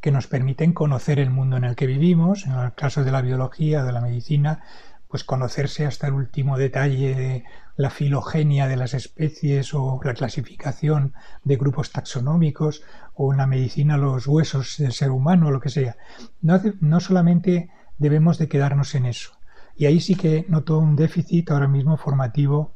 que 0.00 0.10
nos 0.10 0.26
permiten 0.26 0.72
conocer 0.72 1.18
el 1.18 1.30
mundo 1.30 1.56
en 1.56 1.64
el 1.64 1.76
que 1.76 1.86
vivimos 1.86 2.46
en 2.46 2.52
el 2.52 2.74
caso 2.74 3.04
de 3.04 3.12
la 3.12 3.22
biología 3.22 3.84
de 3.84 3.92
la 3.92 4.00
medicina 4.00 4.62
pues 5.10 5.24
conocerse 5.24 5.86
hasta 5.86 6.06
el 6.06 6.14
último 6.14 6.56
detalle 6.56 7.14
de 7.14 7.44
la 7.76 7.90
filogenia 7.90 8.68
de 8.68 8.76
las 8.76 8.94
especies 8.94 9.74
o 9.74 10.00
la 10.04 10.14
clasificación 10.14 11.14
de 11.42 11.56
grupos 11.56 11.90
taxonómicos 11.90 12.82
o 13.14 13.32
en 13.32 13.38
la 13.38 13.46
medicina 13.46 13.96
los 13.96 14.26
huesos 14.26 14.76
del 14.78 14.92
ser 14.92 15.10
humano 15.10 15.48
o 15.48 15.50
lo 15.50 15.60
que 15.60 15.68
sea. 15.68 15.96
No, 16.40 16.60
no 16.80 17.00
solamente 17.00 17.70
debemos 17.98 18.38
de 18.38 18.48
quedarnos 18.48 18.94
en 18.94 19.06
eso. 19.06 19.32
Y 19.76 19.86
ahí 19.86 20.00
sí 20.00 20.14
que 20.14 20.44
noto 20.48 20.78
un 20.78 20.94
déficit 20.94 21.50
ahora 21.50 21.68
mismo 21.68 21.96
formativo 21.96 22.74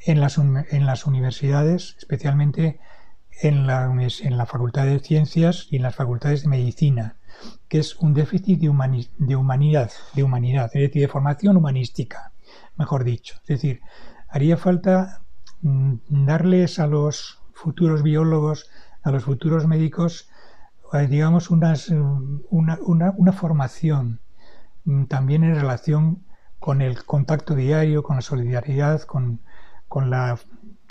en 0.00 0.20
las, 0.20 0.38
en 0.38 0.86
las 0.86 1.06
universidades, 1.06 1.96
especialmente 1.98 2.80
en 3.42 3.66
la, 3.66 3.84
en 3.84 4.36
la 4.36 4.46
Facultad 4.46 4.86
de 4.86 5.00
Ciencias 5.00 5.66
y 5.70 5.76
en 5.76 5.82
las 5.82 5.96
facultades 5.96 6.42
de 6.42 6.48
Medicina, 6.48 7.16
que 7.68 7.78
es 7.78 7.96
un 7.96 8.14
déficit 8.14 8.60
de, 8.60 8.68
de 9.18 9.36
humanidad, 9.36 9.90
de 10.14 10.22
humanidad, 10.22 10.70
es 10.74 10.82
decir, 10.82 11.02
de 11.02 11.08
formación 11.08 11.56
humanística, 11.56 12.32
mejor 12.76 13.04
dicho. 13.04 13.36
Es 13.42 13.48
decir, 13.48 13.80
haría 14.28 14.56
falta 14.56 15.22
mm, 15.62 15.94
darles 16.08 16.78
a 16.78 16.86
los 16.86 17.40
futuros 17.52 18.02
biólogos, 18.02 18.70
a 19.02 19.10
los 19.10 19.24
futuros 19.24 19.66
médicos, 19.66 20.28
eh, 20.92 21.06
digamos, 21.06 21.50
unas, 21.50 21.88
una, 21.88 22.78
una, 22.82 23.12
una 23.16 23.32
formación 23.32 24.20
mm, 24.84 25.04
también 25.04 25.44
en 25.44 25.54
relación 25.54 26.24
con 26.58 26.80
el 26.80 27.04
contacto 27.04 27.54
diario, 27.54 28.02
con 28.02 28.16
la 28.16 28.22
solidaridad, 28.22 29.02
con, 29.02 29.40
con 29.88 30.08
la, 30.08 30.38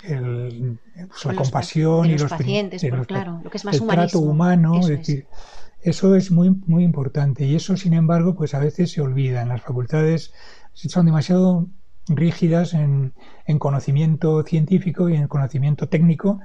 el, 0.04 0.78
pues, 1.08 1.24
la 1.24 1.34
compasión 1.34 2.06
y 2.06 2.16
los 2.16 2.30
pacientes, 2.30 2.84
claro, 3.06 3.40
lo 3.42 3.50
que 3.50 3.56
es 3.56 3.64
más 3.64 3.80
el 3.80 3.86
trato 3.86 4.20
humano, 4.20 4.78
es 4.80 4.86
decir, 4.86 5.26
eso 5.84 6.16
es 6.16 6.30
muy 6.30 6.50
muy 6.66 6.82
importante 6.82 7.44
y 7.44 7.54
eso 7.54 7.76
sin 7.76 7.92
embargo 7.94 8.34
pues 8.34 8.54
a 8.54 8.58
veces 8.58 8.90
se 8.90 9.02
olvida. 9.02 9.42
En 9.42 9.48
las 9.48 9.62
facultades 9.62 10.32
son 10.72 11.06
demasiado 11.06 11.68
rígidas 12.08 12.74
en, 12.74 13.14
en 13.46 13.58
conocimiento 13.58 14.42
científico 14.44 15.08
y 15.08 15.14
en 15.16 15.28
conocimiento 15.28 15.88
técnico 15.88 16.40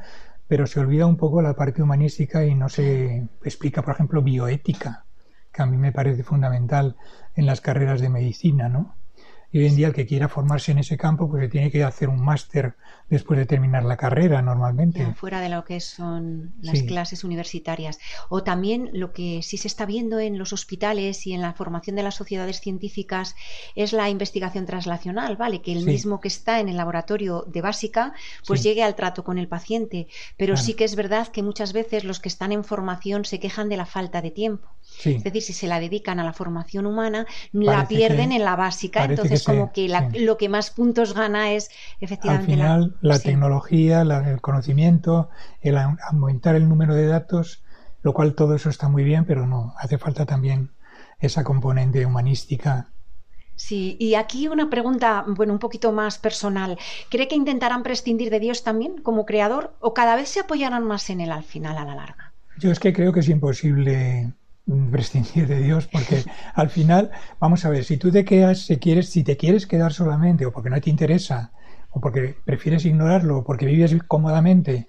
pero 0.47 0.67
se 0.67 0.79
olvida 0.79 1.05
un 1.05 1.17
poco 1.17 1.41
la 1.41 1.55
parte 1.55 1.81
humanística 1.81 2.45
y 2.45 2.55
no 2.55 2.69
se 2.69 3.27
explica 3.43 3.81
por 3.81 3.93
ejemplo 3.93 4.21
bioética 4.21 5.05
que 5.53 5.61
a 5.61 5.65
mí 5.65 5.77
me 5.77 5.91
parece 5.91 6.23
fundamental 6.23 6.97
en 7.35 7.45
las 7.45 7.61
carreras 7.61 8.01
de 8.01 8.09
medicina 8.09 8.69
no 8.69 8.98
y 9.51 9.59
hoy 9.59 9.65
en 9.65 9.75
día 9.75 9.87
el 9.87 9.93
que 9.93 10.05
quiera 10.05 10.29
formarse 10.29 10.71
en 10.71 10.77
ese 10.77 10.97
campo, 10.97 11.29
pues 11.29 11.43
se 11.43 11.49
tiene 11.49 11.71
que 11.71 11.83
hacer 11.83 12.09
un 12.09 12.23
máster 12.23 12.75
después 13.09 13.39
de 13.39 13.45
terminar 13.45 13.83
la 13.83 13.97
carrera 13.97 14.41
normalmente. 14.41 15.13
fuera 15.15 15.41
de 15.41 15.49
lo 15.49 15.65
que 15.65 15.79
son 15.79 16.53
las 16.61 16.83
clases 16.83 17.23
universitarias. 17.23 17.99
O 18.29 18.43
también 18.43 18.91
lo 18.93 19.11
que 19.11 19.41
sí 19.41 19.57
se 19.57 19.67
está 19.67 19.85
viendo 19.85 20.19
en 20.19 20.37
los 20.37 20.53
hospitales 20.53 21.25
y 21.25 21.33
en 21.33 21.41
la 21.41 21.53
formación 21.53 21.95
de 21.95 22.03
las 22.03 22.15
sociedades 22.15 22.59
científicas 22.59 23.35
es 23.75 23.93
la 23.93 24.09
investigación 24.09 24.67
translacional, 24.67 25.37
¿vale? 25.37 25.61
Que 25.61 25.71
el 25.71 25.85
mismo 25.85 26.19
que 26.19 26.27
está 26.27 26.59
en 26.59 26.69
el 26.69 26.77
laboratorio 26.77 27.45
de 27.47 27.61
básica, 27.61 28.13
pues 28.45 28.61
llegue 28.61 28.83
al 28.83 28.95
trato 28.95 29.23
con 29.23 29.39
el 29.39 29.47
paciente. 29.47 30.07
Pero 30.37 30.55
sí 30.55 30.75
que 30.75 30.83
es 30.83 30.95
verdad 30.95 31.29
que 31.29 31.41
muchas 31.41 31.73
veces 31.73 32.03
los 32.03 32.19
que 32.19 32.29
están 32.29 32.51
en 32.51 32.63
formación 32.63 33.25
se 33.25 33.39
quejan 33.39 33.69
de 33.69 33.77
la 33.77 33.85
falta 33.85 34.21
de 34.21 34.29
tiempo. 34.29 34.69
Es 35.05 35.23
decir, 35.23 35.41
si 35.41 35.53
se 35.53 35.67
la 35.67 35.79
dedican 35.79 36.19
a 36.19 36.23
la 36.23 36.33
formación 36.33 36.85
humana, 36.85 37.25
la 37.53 37.87
pierden 37.87 38.31
en 38.31 38.43
la 38.43 38.55
básica. 38.55 39.05
Entonces, 39.05 39.38
como 39.43 39.71
que 39.71 39.89
lo 40.15 40.37
que 40.37 40.49
más 40.49 40.71
puntos 40.71 41.13
gana 41.13 41.51
es 41.51 41.69
efectivamente. 41.99 42.51
Al 42.51 42.57
final, 42.57 42.97
la, 43.01 43.19
tecnología, 43.19 44.01
el 44.01 44.41
conocimiento, 44.41 45.29
el 45.61 45.77
aumentar 45.77 46.55
el 46.55 46.67
número 46.67 46.95
de 46.95 47.07
datos, 47.07 47.63
lo 48.01 48.13
cual 48.13 48.35
todo 48.35 48.55
eso 48.55 48.69
está 48.69 48.89
muy 48.89 49.03
bien, 49.03 49.25
pero 49.25 49.45
no, 49.47 49.73
hace 49.77 49.97
falta 49.97 50.25
también 50.25 50.71
esa 51.19 51.43
componente 51.43 52.05
humanística 52.05 52.89
Sí, 53.59 53.97
y 53.99 54.15
aquí 54.15 54.47
una 54.47 54.69
pregunta, 54.69 55.25
bueno, 55.27 55.51
un 55.51 55.59
poquito 55.59 55.91
más 55.91 56.17
personal. 56.17 56.79
¿Cree 57.09 57.27
que 57.27 57.35
intentarán 57.35 57.83
prescindir 57.83 58.29
de 58.29 58.39
Dios 58.39 58.63
también 58.63 59.01
como 59.01 59.25
creador 59.25 59.75
o 59.81 59.93
cada 59.93 60.15
vez 60.15 60.29
se 60.29 60.39
apoyarán 60.39 60.85
más 60.85 61.09
en 61.09 61.19
él 61.19 61.29
al 61.29 61.43
final, 61.43 61.77
a 61.77 61.83
la 61.83 61.93
larga? 61.93 62.31
Yo 62.57 62.71
es 62.71 62.79
que 62.79 62.93
creo 62.93 63.11
que 63.11 63.19
es 63.19 63.27
imposible 63.27 64.31
prescindir 64.91 65.47
de 65.47 65.61
Dios 65.61 65.87
porque 65.87 66.23
al 66.53 66.69
final, 66.69 67.11
vamos 67.39 67.65
a 67.65 67.69
ver, 67.69 67.83
si 67.83 67.97
tú 67.97 68.11
te 68.11 68.25
quedas, 68.25 68.59
si, 68.59 68.77
quieres, 68.77 69.09
si 69.09 69.23
te 69.23 69.37
quieres 69.37 69.67
quedar 69.67 69.93
solamente 69.93 70.45
o 70.45 70.51
porque 70.51 70.69
no 70.69 70.79
te 70.79 70.89
interesa 70.89 71.51
o 71.91 71.99
porque 71.99 72.35
prefieres 72.45 72.85
ignorarlo 72.85 73.39
o 73.39 73.43
porque 73.43 73.65
vives 73.65 73.95
cómodamente 74.07 74.87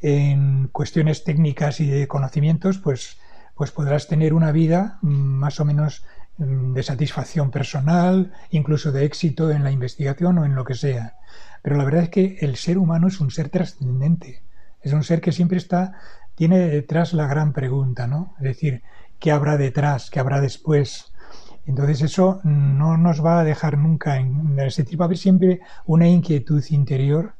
en 0.00 0.68
cuestiones 0.68 1.24
técnicas 1.24 1.80
y 1.80 1.86
de 1.86 2.08
conocimientos, 2.08 2.78
pues, 2.78 3.18
pues 3.54 3.70
podrás 3.70 4.08
tener 4.08 4.34
una 4.34 4.52
vida 4.52 4.98
mm, 5.02 5.08
más 5.08 5.60
o 5.60 5.64
menos 5.64 6.04
mm, 6.38 6.74
de 6.74 6.82
satisfacción 6.82 7.50
personal, 7.50 8.32
incluso 8.50 8.92
de 8.92 9.04
éxito 9.04 9.50
en 9.50 9.62
la 9.64 9.70
investigación 9.70 10.38
o 10.38 10.44
en 10.44 10.54
lo 10.54 10.64
que 10.64 10.74
sea. 10.74 11.16
Pero 11.62 11.76
la 11.76 11.84
verdad 11.84 12.02
es 12.04 12.08
que 12.10 12.38
el 12.40 12.56
ser 12.56 12.78
humano 12.78 13.06
es 13.06 13.20
un 13.20 13.30
ser 13.30 13.48
trascendente, 13.48 14.42
es 14.82 14.92
un 14.92 15.04
ser 15.04 15.20
que 15.20 15.30
siempre 15.30 15.58
está, 15.58 15.94
tiene 16.34 16.58
detrás 16.58 17.12
la 17.12 17.28
gran 17.28 17.52
pregunta, 17.52 18.08
¿no? 18.08 18.34
Es 18.38 18.44
decir, 18.44 18.82
qué 19.22 19.30
habrá 19.30 19.56
detrás, 19.56 20.10
qué 20.10 20.18
habrá 20.18 20.40
después. 20.40 21.12
Entonces 21.64 22.02
eso 22.02 22.40
no 22.42 22.98
nos 22.98 23.24
va 23.24 23.38
a 23.38 23.44
dejar 23.44 23.78
nunca 23.78 24.16
en 24.16 24.58
ese 24.58 24.82
tipo. 24.82 25.02
Va 25.02 25.04
a 25.04 25.06
haber 25.06 25.16
siempre 25.16 25.60
una 25.86 26.08
inquietud 26.08 26.62
interior 26.70 27.34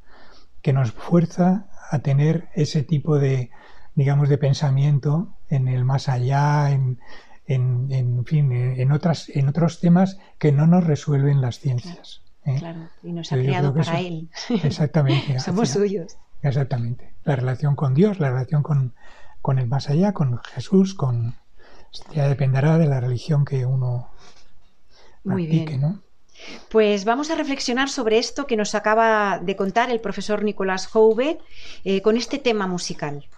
que 0.63 0.73
nos 0.73 0.93
fuerza 0.93 1.67
a 1.91 1.99
tener 1.99 2.49
ese 2.55 2.85
tipo 2.85 3.19
de, 3.19 3.51
digamos, 3.97 4.29
de 4.29 4.39
pensamiento 4.39 5.35
en 5.49 5.67
el 5.67 5.85
más 5.85 6.09
allá, 6.09 6.71
en, 6.71 7.01
en, 7.49 8.25
fin, 8.27 8.53
en, 8.53 8.93
otras, 8.93 9.29
en 9.31 9.49
otros 9.49 9.81
temas 9.81 10.19
que 10.39 10.53
no 10.53 10.69
nos 10.69 10.85
resuelven 10.85 11.41
las 11.41 11.59
ciencias. 11.59 12.23
¿eh? 12.45 12.59
Claro, 12.61 12.91
y 13.03 13.13
nos 13.13 13.33
ha 13.33 13.37
creado 13.37 13.75
para 13.75 13.99
él. 13.99 14.31
Exactamente. 14.63 15.39
Somos 15.41 15.71
suyos. 15.71 16.17
Exactamente. 16.43 17.13
La 17.25 17.35
relación 17.35 17.75
con 17.75 17.93
Dios, 17.93 18.21
la 18.21 18.31
relación 18.31 18.63
con, 18.63 18.95
con 19.41 19.59
el 19.59 19.67
más 19.67 19.91
allá, 19.91 20.13
con 20.13 20.39
Jesús, 20.39 20.95
con, 20.95 21.35
ya 22.15 22.29
dependerá 22.29 22.79
de 22.79 22.87
la 22.87 23.01
religión 23.01 23.45
que 23.45 23.67
uno 23.67 24.11
practique, 25.25 25.77
¿no? 25.77 26.03
Pues 26.69 27.05
vamos 27.05 27.31
a 27.31 27.37
reflexionar 27.37 27.89
sobre 27.89 28.19
esto 28.19 28.47
que 28.47 28.57
nos 28.57 28.75
acaba 28.75 29.39
de 29.39 29.55
contar 29.57 29.91
el 29.91 30.01
profesor 30.01 30.43
Nicolás 30.43 30.87
Jouve 30.87 31.39
eh, 31.85 32.03
con 32.03 32.17
este 32.17 32.39
tema 32.39 32.67
musical. 32.67 33.29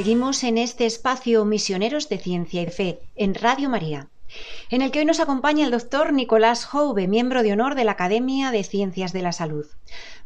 Seguimos 0.00 0.44
en 0.44 0.56
este 0.56 0.86
espacio 0.86 1.44
Misioneros 1.44 2.08
de 2.08 2.16
Ciencia 2.16 2.62
y 2.62 2.68
Fe 2.68 3.00
en 3.16 3.34
Radio 3.34 3.68
María, 3.68 4.08
en 4.70 4.80
el 4.80 4.90
que 4.90 5.00
hoy 5.00 5.04
nos 5.04 5.20
acompaña 5.20 5.66
el 5.66 5.70
doctor 5.70 6.14
Nicolás 6.14 6.64
Jouve, 6.64 7.06
miembro 7.06 7.42
de 7.42 7.52
honor 7.52 7.74
de 7.74 7.84
la 7.84 7.92
Academia 7.92 8.50
de 8.50 8.64
Ciencias 8.64 9.12
de 9.12 9.20
la 9.20 9.32
Salud. 9.32 9.66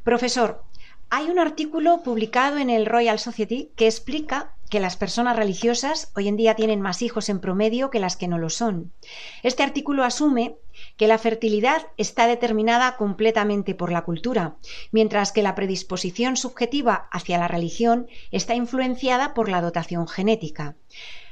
Profesor, 0.05 0.63
hay 1.11 1.29
un 1.29 1.41
artículo 1.41 2.05
publicado 2.05 2.59
en 2.59 2.71
el 2.71 2.87
Royal 2.87 3.19
Society 3.19 3.73
que 3.75 3.87
explica 3.87 4.55
que 4.71 4.79
las 4.79 4.97
personas 4.97 5.35
religiosas 5.35 6.13
hoy 6.15 6.29
en 6.29 6.37
día 6.37 6.55
tienen 6.55 6.81
más 6.81 7.03
hijos 7.03 7.29
en 7.29 7.41
promedio 7.41 7.91
que 7.91 7.99
las 7.99 8.17
que 8.17 8.29
no 8.29 8.39
lo 8.39 8.51
son. 8.51 8.93
Este 9.43 9.65
artículo 9.65 10.05
asume 10.05 10.55
que 10.97 11.09
la 11.09 11.19
fertilidad 11.19 11.83
está 11.97 12.27
determinada 12.27 12.97
completamente 12.97 13.75
por 13.75 13.91
la 13.91 14.03
cultura, 14.03 14.57
mientras 14.93 15.33
que 15.33 15.43
la 15.43 15.55
predisposición 15.55 16.37
subjetiva 16.37 17.09
hacia 17.11 17.39
la 17.39 17.49
religión 17.49 18.07
está 18.31 18.55
influenciada 18.55 19.35
por 19.35 19.49
la 19.49 19.61
dotación 19.61 20.07
genética. 20.09 20.77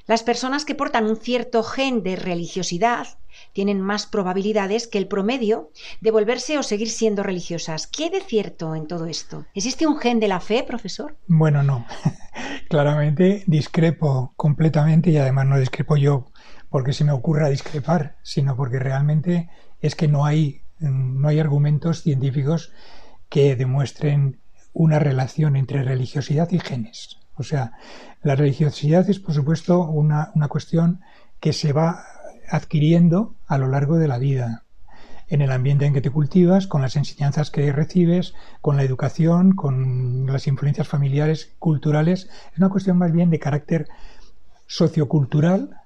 Las 0.07 0.25
personas 0.25 0.65
que 0.65 0.75
portan 0.75 1.07
un 1.07 1.17
cierto 1.17 1.63
gen 1.63 2.03
de 2.03 2.17
religiosidad 2.17 3.07
tienen 3.53 3.81
más 3.81 4.07
probabilidades 4.07 4.89
que 4.89 4.99
el 4.99 5.07
promedio 5.07 5.71
de 6.01 6.11
volverse 6.11 6.59
o 6.59 6.63
seguir 6.63 6.91
siendo 6.91 7.23
religiosas. 7.23 7.87
¿Qué 7.87 8.11
de 8.11 8.21
cierto 8.21 8.75
en 8.75 8.89
todo 8.89 9.07
esto? 9.07 9.47
¿Existe 9.55 9.87
un 9.87 9.99
gen 9.99 10.19
de 10.19 10.29
la 10.29 10.41
fe, 10.41 10.65
profesor? 10.65 11.17
Bueno, 11.29 11.63
no. 11.63 11.87
Claramente 12.69 13.45
discrepo 13.47 14.33
completamente 14.37 15.11
y 15.11 15.19
además 15.19 15.47
no 15.47 15.59
discrepo 15.59 15.97
yo 15.97 16.32
porque 16.73 16.95
se 16.95 17.05
me 17.05 17.13
ocurra 17.13 17.51
discrepar, 17.51 18.17
sino 18.23 18.57
porque 18.57 18.79
realmente 18.79 19.51
es 19.81 19.95
que 19.95 20.09
no 20.09 20.25
hay, 20.25 20.63
no 20.81 21.29
hay 21.29 21.39
argumentos 21.39 22.03
científicos 22.03 22.73
que 23.29 23.55
demuestren 23.55 24.41
una 24.73 24.99
relación 24.99 25.57
entre 25.57 25.83
religiosidad 25.83 26.51
y 26.51 26.59
genes. 26.59 27.19
O 27.35 27.43
sea, 27.43 27.73
la 28.23 28.37
religiosidad 28.37 29.09
es, 29.09 29.21
por 29.21 29.35
supuesto, 29.35 29.85
una, 29.85 30.33
una 30.35 30.49
cuestión 30.49 31.03
que 31.41 31.53
se 31.53 31.75
va 31.75 32.05
adquiriendo 32.49 33.35
a 33.47 33.59
lo 33.59 33.69
largo 33.69 33.99
de 33.99 34.09
la 34.09 34.17
vida, 34.19 34.65
en 35.29 35.43
el 35.43 35.53
ambiente 35.53 35.85
en 35.85 35.93
que 35.93 36.01
te 36.01 36.11
cultivas, 36.11 36.67
con 36.67 36.81
las 36.81 36.97
enseñanzas 36.97 37.51
que 37.51 37.71
recibes, 37.71 38.35
con 38.63 38.79
la 38.79 38.83
educación, 38.83 39.53
con 39.53 40.27
las 40.27 40.47
influencias 40.47 40.89
familiares, 40.89 41.53
culturales. 41.59 42.31
Es 42.53 42.59
una 42.59 42.71
cuestión 42.71 42.97
más 42.97 43.13
bien 43.13 43.29
de 43.29 43.39
carácter 43.39 43.89
sociocultural 44.67 45.82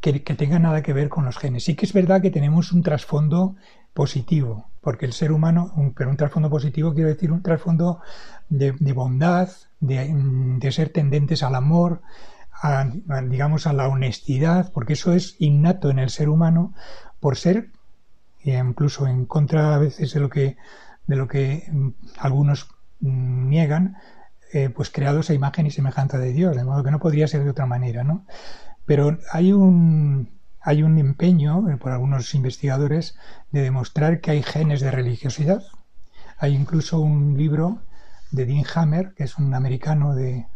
que, 0.00 0.12
tenga 0.20 0.58
nada 0.58 0.82
que 0.82 0.92
ver 0.92 1.08
con 1.08 1.24
los 1.24 1.38
genes. 1.38 1.64
Sí 1.64 1.74
que 1.74 1.86
es 1.86 1.92
verdad 1.92 2.22
que 2.22 2.30
tenemos 2.30 2.72
un 2.72 2.82
trasfondo 2.82 3.56
positivo, 3.92 4.66
porque 4.80 5.06
el 5.06 5.12
ser 5.12 5.32
humano, 5.32 5.72
pero 5.96 6.10
un 6.10 6.16
trasfondo 6.16 6.50
positivo 6.50 6.94
quiero 6.94 7.08
decir 7.08 7.32
un 7.32 7.42
trasfondo 7.42 8.00
de, 8.48 8.72
bondad, 8.92 9.48
de, 9.80 10.68
ser 10.70 10.90
tendentes 10.90 11.42
al 11.42 11.54
amor, 11.54 12.02
digamos 13.24 13.66
a 13.66 13.72
la 13.72 13.88
honestidad, 13.88 14.72
porque 14.72 14.92
eso 14.92 15.12
es 15.12 15.36
innato 15.38 15.90
en 15.90 15.98
el 15.98 16.10
ser 16.10 16.28
humano 16.28 16.74
por 17.20 17.36
ser, 17.36 17.70
incluso 18.44 19.06
en 19.06 19.26
contra 19.26 19.74
a 19.74 19.78
veces 19.78 20.12
de 20.12 20.20
lo 20.20 20.28
que, 20.28 20.56
de 21.06 21.16
lo 21.16 21.26
que 21.26 21.64
mm, 21.70 21.88
algunos 22.18 22.68
mm, 23.00 23.48
niegan, 23.48 23.96
eh, 24.52 24.70
pues 24.70 24.90
creados 24.90 25.30
a 25.30 25.34
imagen 25.34 25.66
y 25.66 25.70
semejanza 25.70 26.18
de 26.18 26.32
Dios, 26.32 26.56
de 26.56 26.64
modo 26.64 26.84
que 26.84 26.90
no 26.90 27.00
podría 27.00 27.26
ser 27.26 27.42
de 27.42 27.50
otra 27.50 27.66
manera, 27.66 28.04
¿no? 28.04 28.24
Pero 28.86 29.18
hay 29.32 29.52
un, 29.52 30.30
hay 30.60 30.82
un 30.82 30.98
empeño 30.98 31.68
eh, 31.68 31.76
por 31.76 31.92
algunos 31.92 32.34
investigadores 32.34 33.16
de 33.50 33.62
demostrar 33.62 34.20
que 34.20 34.30
hay 34.30 34.42
genes 34.42 34.80
de 34.80 34.90
religiosidad. 34.90 35.62
Hay 36.38 36.54
incluso 36.54 37.00
un 37.00 37.36
libro 37.36 37.82
de 38.30 38.46
Dean 38.46 38.64
Hammer, 38.74 39.14
que 39.14 39.24
es 39.24 39.38
un 39.38 39.52
americano 39.54 40.14
de, 40.14 40.46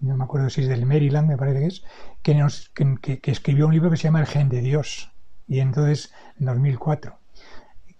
no 0.00 0.16
me 0.16 0.24
acuerdo 0.24 0.50
si 0.50 0.62
es 0.62 0.68
del 0.68 0.86
Maryland, 0.86 1.28
me 1.28 1.36
parece 1.36 1.60
que 1.60 1.66
es, 1.66 1.82
que, 2.22 2.34
nos, 2.34 2.70
que, 3.00 3.20
que 3.20 3.30
escribió 3.30 3.66
un 3.66 3.74
libro 3.74 3.90
que 3.90 3.96
se 3.96 4.04
llama 4.04 4.20
El 4.20 4.26
gen 4.26 4.48
de 4.48 4.60
Dios. 4.60 5.12
Y 5.46 5.60
entonces, 5.60 6.12
en 6.40 6.46
2004 6.46 7.18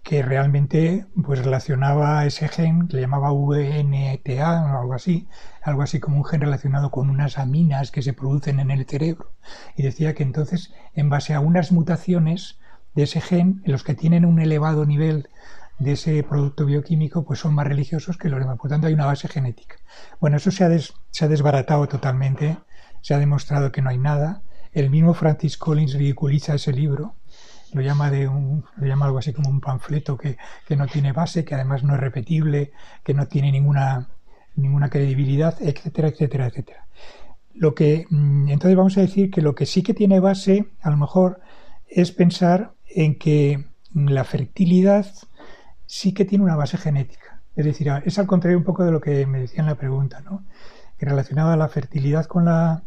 que 0.07 0.23
realmente 0.23 1.05
pues 1.25 1.45
relacionaba 1.45 2.25
ese 2.27 2.47
gen, 2.47 2.87
le 2.93 3.01
llamaba 3.01 3.33
VNTA 3.33 4.77
o 4.77 4.81
algo 4.83 4.95
así, 4.95 5.27
algo 5.63 5.83
así 5.83 5.99
como 5.99 6.19
un 6.19 6.25
gen 6.25 6.43
relacionado 6.43 6.93
con 6.93 7.11
unas 7.11 7.39
aminas 7.39 7.91
que 7.91 8.03
se 8.03 8.13
producen 8.13 8.61
en 8.61 8.71
el 8.71 8.87
cerebro. 8.87 9.33
Y 9.75 9.83
decía 9.83 10.15
que 10.15 10.23
entonces, 10.23 10.73
en 10.95 11.11
base 11.11 11.35
a 11.35 11.41
unas 11.41 11.73
mutaciones 11.73 12.61
de 12.95 13.03
ese 13.03 13.21
gen, 13.21 13.63
en 13.65 13.73
los 13.73 13.83
que 13.83 13.95
tienen 13.95 14.25
un 14.25 14.41
elevado 14.41 14.87
nivel 14.87 15.29
de 15.81 15.93
ese 15.93 16.23
producto 16.23 16.67
bioquímico 16.67 17.25
pues 17.25 17.41
son 17.41 17.55
más 17.55 17.67
religiosos 17.67 18.17
que 18.17 18.29
los 18.29 18.39
demás. 18.39 18.59
Por 18.59 18.71
tanto, 18.71 18.87
hay 18.87 18.95
una 18.95 19.07
base 19.07 19.27
genética. 19.27 19.75
Bueno, 20.21 20.37
eso 20.37 20.53
se 20.53 20.63
ha, 20.63 20.71
se 21.11 21.25
ha 21.25 21.29
desbaratado 21.29 21.89
totalmente, 21.89 22.59
se 23.01 23.13
ha 23.13 23.19
demostrado 23.19 23.73
que 23.73 23.83
no 23.83 23.91
hay 23.91 23.99
nada. 23.99 24.43
El 24.71 24.89
mismo 24.89 25.15
Francis 25.15 25.59
Collins 25.59 25.95
ridiculiza 25.95 26.55
ese 26.55 26.73
libro, 26.73 27.17
lo 27.77 27.83
llama, 27.83 28.11
de 28.11 28.27
un, 28.27 28.65
lo 28.77 28.87
llama 28.87 29.05
algo 29.05 29.19
así 29.19 29.35
como 29.35 29.51
un 29.51 29.61
panfleto 29.61 30.17
que, 30.17 30.39
que 30.67 30.77
no 30.77 30.87
tiene 30.87 31.13
base, 31.13 31.45
que 31.45 31.55
además 31.55 31.85
no 31.85 31.95
es 31.95 32.01
repetible, 32.01 32.73
que 33.05 33.13
no 33.13 33.29
tiene 33.29 33.53
ninguna, 33.53 34.09
ninguna 34.55 34.89
credibilidad, 34.89 35.55
etcétera, 35.61 36.09
etcétera, 36.09 36.47
etcétera. 36.47 36.87
Lo 37.53 37.75
que, 37.75 38.07
mm, 38.09 38.49
entonces 38.49 38.77
vamos 38.77 38.97
a 38.97 39.03
decir 39.03 39.31
que 39.31 39.43
lo 39.43 39.55
que 39.55 39.67
sí 39.67 39.83
que 39.83 39.93
tiene 39.93 40.21
base, 40.21 40.69
a 40.81 40.91
lo 40.91 40.97
mejor, 40.97 41.41
es 41.87 42.13
pensar 42.13 42.73
en 42.87 43.19
que 43.19 43.67
la 43.95 44.25
fertilidad 44.25 45.07
sí 45.85 46.15
que 46.15 46.25
tiene 46.25 46.45
una 46.45 46.57
base 46.57 46.79
genética. 46.79 47.43
Es 47.57 47.67
decir, 47.67 47.89
es 48.07 48.19
al 48.19 48.27
contrario 48.27 48.57
un 48.57 48.65
poco 48.65 48.85
de 48.85 48.91
lo 48.91 49.03
que 49.03 49.27
me 49.27 49.41
decía 49.41 49.61
en 49.61 49.67
la 49.67 49.77
pregunta, 49.77 50.21
¿no? 50.23 50.45
Que 50.97 51.05
relacionaba 51.05 51.57
la 51.57 51.69
fertilidad 51.69 52.25
con 52.25 52.47
la, 52.47 52.85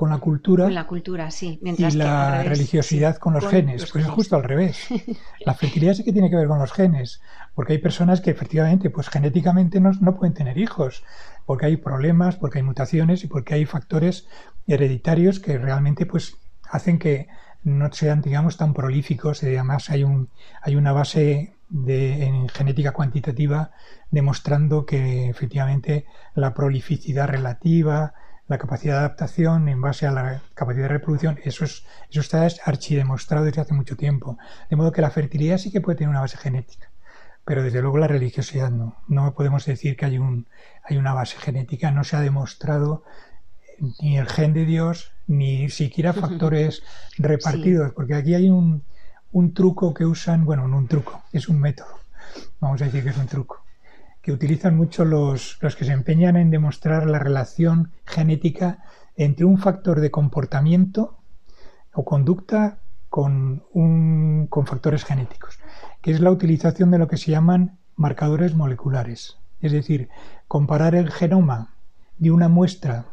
con 0.00 0.08
la 0.08 0.16
cultura. 0.16 0.64
Con 0.64 0.74
la 0.74 0.86
cultura, 0.86 1.30
sí. 1.30 1.60
y 1.62 1.90
la 1.90 2.42
religiosidad 2.42 3.18
con 3.18 3.34
los 3.34 3.46
genes. 3.46 3.84
pues 3.92 4.06
es 4.06 4.10
justo 4.10 4.34
al 4.34 4.44
revés. 4.44 4.88
La 5.44 5.52
fertilidad 5.52 5.92
sí 5.92 6.04
que 6.04 6.12
tiene 6.14 6.30
que 6.30 6.36
ver 6.36 6.48
con 6.48 6.58
los 6.58 6.72
genes, 6.72 7.20
porque 7.54 7.74
hay 7.74 7.80
personas 7.80 8.22
que 8.22 8.30
efectivamente, 8.30 8.88
pues 8.88 9.10
genéticamente 9.10 9.78
no, 9.78 9.92
no 10.00 10.16
pueden 10.16 10.32
tener 10.32 10.56
hijos, 10.56 11.04
porque 11.44 11.66
hay 11.66 11.76
problemas, 11.76 12.36
porque 12.36 12.60
hay 12.60 12.62
mutaciones 12.62 13.24
y 13.24 13.26
porque 13.26 13.52
hay 13.52 13.66
factores 13.66 14.26
hereditarios 14.66 15.38
que 15.38 15.58
realmente 15.58 16.06
pues 16.06 16.38
hacen 16.70 16.98
que 16.98 17.28
no 17.62 17.92
sean, 17.92 18.22
digamos, 18.22 18.56
tan 18.56 18.72
prolíficos 18.72 19.42
y 19.42 19.48
además 19.48 19.90
hay, 19.90 20.04
un, 20.04 20.30
hay 20.62 20.76
una 20.76 20.92
base 20.92 21.52
de, 21.68 22.24
en 22.24 22.48
genética 22.48 22.92
cuantitativa 22.92 23.72
demostrando 24.10 24.86
que 24.86 25.28
efectivamente 25.28 26.06
la 26.34 26.54
prolificidad 26.54 27.28
relativa, 27.28 28.14
la 28.50 28.58
capacidad 28.58 28.94
de 28.94 28.98
adaptación 28.98 29.68
en 29.68 29.80
base 29.80 30.08
a 30.08 30.10
la 30.10 30.42
capacidad 30.54 30.86
de 30.86 30.94
reproducción, 30.94 31.38
eso, 31.44 31.64
es, 31.64 31.84
eso 32.10 32.20
está 32.20 32.48
archidemostrado 32.64 33.44
desde 33.44 33.60
hace 33.60 33.74
mucho 33.74 33.96
tiempo. 33.96 34.38
De 34.68 34.74
modo 34.74 34.90
que 34.90 35.00
la 35.00 35.10
fertilidad 35.10 35.56
sí 35.56 35.70
que 35.70 35.80
puede 35.80 35.98
tener 35.98 36.10
una 36.10 36.20
base 36.20 36.36
genética, 36.36 36.90
pero 37.44 37.62
desde 37.62 37.80
luego 37.80 37.98
la 37.98 38.08
religiosidad 38.08 38.72
no. 38.72 38.96
No 39.06 39.34
podemos 39.34 39.64
decir 39.66 39.96
que 39.96 40.04
hay, 40.04 40.18
un, 40.18 40.48
hay 40.82 40.96
una 40.96 41.14
base 41.14 41.38
genética, 41.38 41.92
no 41.92 42.02
se 42.02 42.16
ha 42.16 42.20
demostrado 42.20 43.04
ni 44.00 44.18
el 44.18 44.26
gen 44.26 44.52
de 44.52 44.64
Dios, 44.64 45.12
ni 45.28 45.70
siquiera 45.70 46.12
factores 46.12 46.82
repartidos, 47.18 47.92
porque 47.92 48.14
aquí 48.14 48.34
hay 48.34 48.50
un, 48.50 48.82
un 49.30 49.54
truco 49.54 49.94
que 49.94 50.04
usan, 50.04 50.44
bueno, 50.44 50.66
no 50.66 50.76
un 50.76 50.88
truco, 50.88 51.22
es 51.32 51.48
un 51.48 51.60
método, 51.60 52.00
vamos 52.58 52.82
a 52.82 52.86
decir 52.86 53.04
que 53.04 53.10
es 53.10 53.16
un 53.16 53.28
truco, 53.28 53.62
utilizan 54.32 54.76
mucho 54.76 55.04
los, 55.04 55.58
los 55.60 55.76
que 55.76 55.84
se 55.84 55.92
empeñan 55.92 56.36
en 56.36 56.50
demostrar 56.50 57.06
la 57.06 57.18
relación 57.18 57.92
genética 58.04 58.82
entre 59.16 59.44
un 59.44 59.58
factor 59.58 60.00
de 60.00 60.10
comportamiento 60.10 61.18
o 61.92 62.04
conducta 62.04 62.78
con, 63.08 63.64
un, 63.72 64.46
con 64.48 64.66
factores 64.66 65.04
genéticos, 65.04 65.58
que 66.00 66.12
es 66.12 66.20
la 66.20 66.30
utilización 66.30 66.90
de 66.90 66.98
lo 66.98 67.08
que 67.08 67.16
se 67.16 67.30
llaman 67.30 67.78
marcadores 67.96 68.54
moleculares. 68.54 69.38
Es 69.60 69.72
decir, 69.72 70.08
comparar 70.48 70.94
el 70.94 71.10
genoma 71.10 71.74
de 72.18 72.30
una 72.30 72.48
muestra 72.48 73.06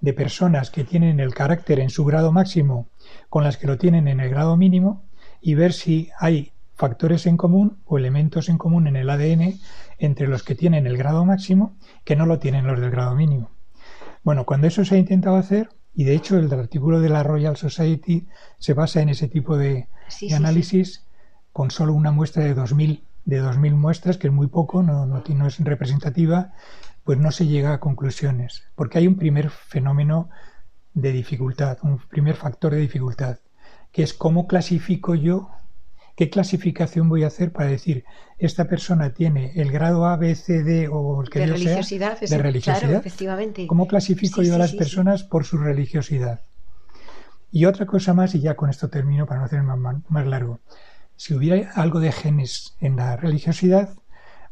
de 0.00 0.12
personas 0.12 0.70
que 0.70 0.84
tienen 0.84 1.20
el 1.20 1.34
carácter 1.34 1.80
en 1.80 1.90
su 1.90 2.04
grado 2.04 2.32
máximo 2.32 2.88
con 3.28 3.44
las 3.44 3.56
que 3.56 3.66
lo 3.66 3.78
tienen 3.78 4.08
en 4.08 4.20
el 4.20 4.30
grado 4.30 4.56
mínimo 4.56 5.04
y 5.40 5.54
ver 5.54 5.72
si 5.72 6.10
hay 6.18 6.52
factores 6.76 7.26
en 7.26 7.36
común 7.36 7.78
o 7.84 7.98
elementos 7.98 8.48
en 8.48 8.58
común 8.58 8.86
en 8.86 8.96
el 8.96 9.10
ADN 9.10 9.58
entre 9.98 10.28
los 10.28 10.42
que 10.42 10.54
tienen 10.54 10.86
el 10.86 10.96
grado 10.96 11.24
máximo 11.24 11.76
que 12.04 12.16
no 12.16 12.26
lo 12.26 12.38
tienen 12.38 12.66
los 12.66 12.80
del 12.80 12.90
grado 12.90 13.14
mínimo. 13.14 13.50
Bueno, 14.22 14.44
cuando 14.44 14.66
eso 14.66 14.84
se 14.84 14.94
ha 14.94 14.98
intentado 14.98 15.36
hacer, 15.36 15.70
y 15.94 16.04
de 16.04 16.14
hecho 16.14 16.38
el 16.38 16.52
artículo 16.52 17.00
de 17.00 17.08
la 17.08 17.22
Royal 17.22 17.56
Society 17.56 18.26
se 18.58 18.74
basa 18.74 19.00
en 19.00 19.08
ese 19.08 19.28
tipo 19.28 19.56
de, 19.56 19.88
análisis 20.34 21.04
con 21.52 21.70
solo 21.70 21.94
una 21.94 22.12
muestra 22.12 22.44
de 22.44 22.54
2.000 22.54 23.02
de 23.26 23.38
2000 23.38 23.74
muestras, 23.74 24.18
que 24.18 24.28
es 24.28 24.32
muy 24.32 24.46
poco, 24.46 24.82
no, 24.82 25.04
no, 25.04 25.22
no 25.26 25.46
es 25.46 25.58
representativa, 25.58 26.52
pues 27.04 27.18
no 27.18 27.32
se 27.32 27.46
llega 27.46 27.74
a 27.74 27.80
conclusiones, 27.80 28.62
porque 28.74 28.98
hay 28.98 29.06
un 29.06 29.16
primer 29.16 29.50
fenómeno 29.50 30.30
de 30.94 31.12
dificultad, 31.12 31.78
un 31.82 31.98
primer 31.98 32.36
factor 32.36 32.72
de 32.72 32.80
dificultad, 32.80 33.38
que 33.92 34.02
es 34.02 34.14
cómo 34.14 34.46
clasifico 34.46 35.14
yo, 35.14 35.50
qué 36.16 36.30
clasificación 36.30 37.08
voy 37.08 37.24
a 37.24 37.28
hacer 37.28 37.52
para 37.52 37.68
decir, 37.68 38.04
esta 38.38 38.64
persona 38.64 39.12
tiene 39.12 39.52
el 39.54 39.70
grado 39.70 40.06
A, 40.06 40.16
B, 40.16 40.34
C, 40.34 40.64
D 40.64 40.88
o 40.90 41.22
el 41.22 41.28
que 41.30 41.40
de 41.40 41.46
yo 41.46 41.52
religiosidad, 41.52 42.18
sea, 42.18 42.36
de 42.36 42.42
religiosidad. 42.42 42.94
efectivamente. 42.94 43.66
¿Cómo 43.66 43.86
clasifico 43.86 44.42
yo 44.42 44.54
a 44.54 44.58
las 44.58 44.72
personas 44.72 45.22
por 45.22 45.44
su 45.44 45.58
religiosidad? 45.58 46.40
Y 47.52 47.66
otra 47.66 47.86
cosa 47.86 48.12
más, 48.14 48.34
y 48.34 48.40
ya 48.40 48.56
con 48.56 48.70
esto 48.70 48.88
termino 48.88 49.26
para 49.26 49.40
no 49.40 49.46
hacer 49.46 49.62
más, 49.62 49.96
más 50.08 50.26
largo. 50.26 50.60
Si 51.16 51.34
hubiera 51.34 51.70
algo 51.72 52.00
de 52.00 52.12
genes 52.12 52.76
en 52.80 52.96
la 52.96 53.16
religiosidad, 53.16 53.90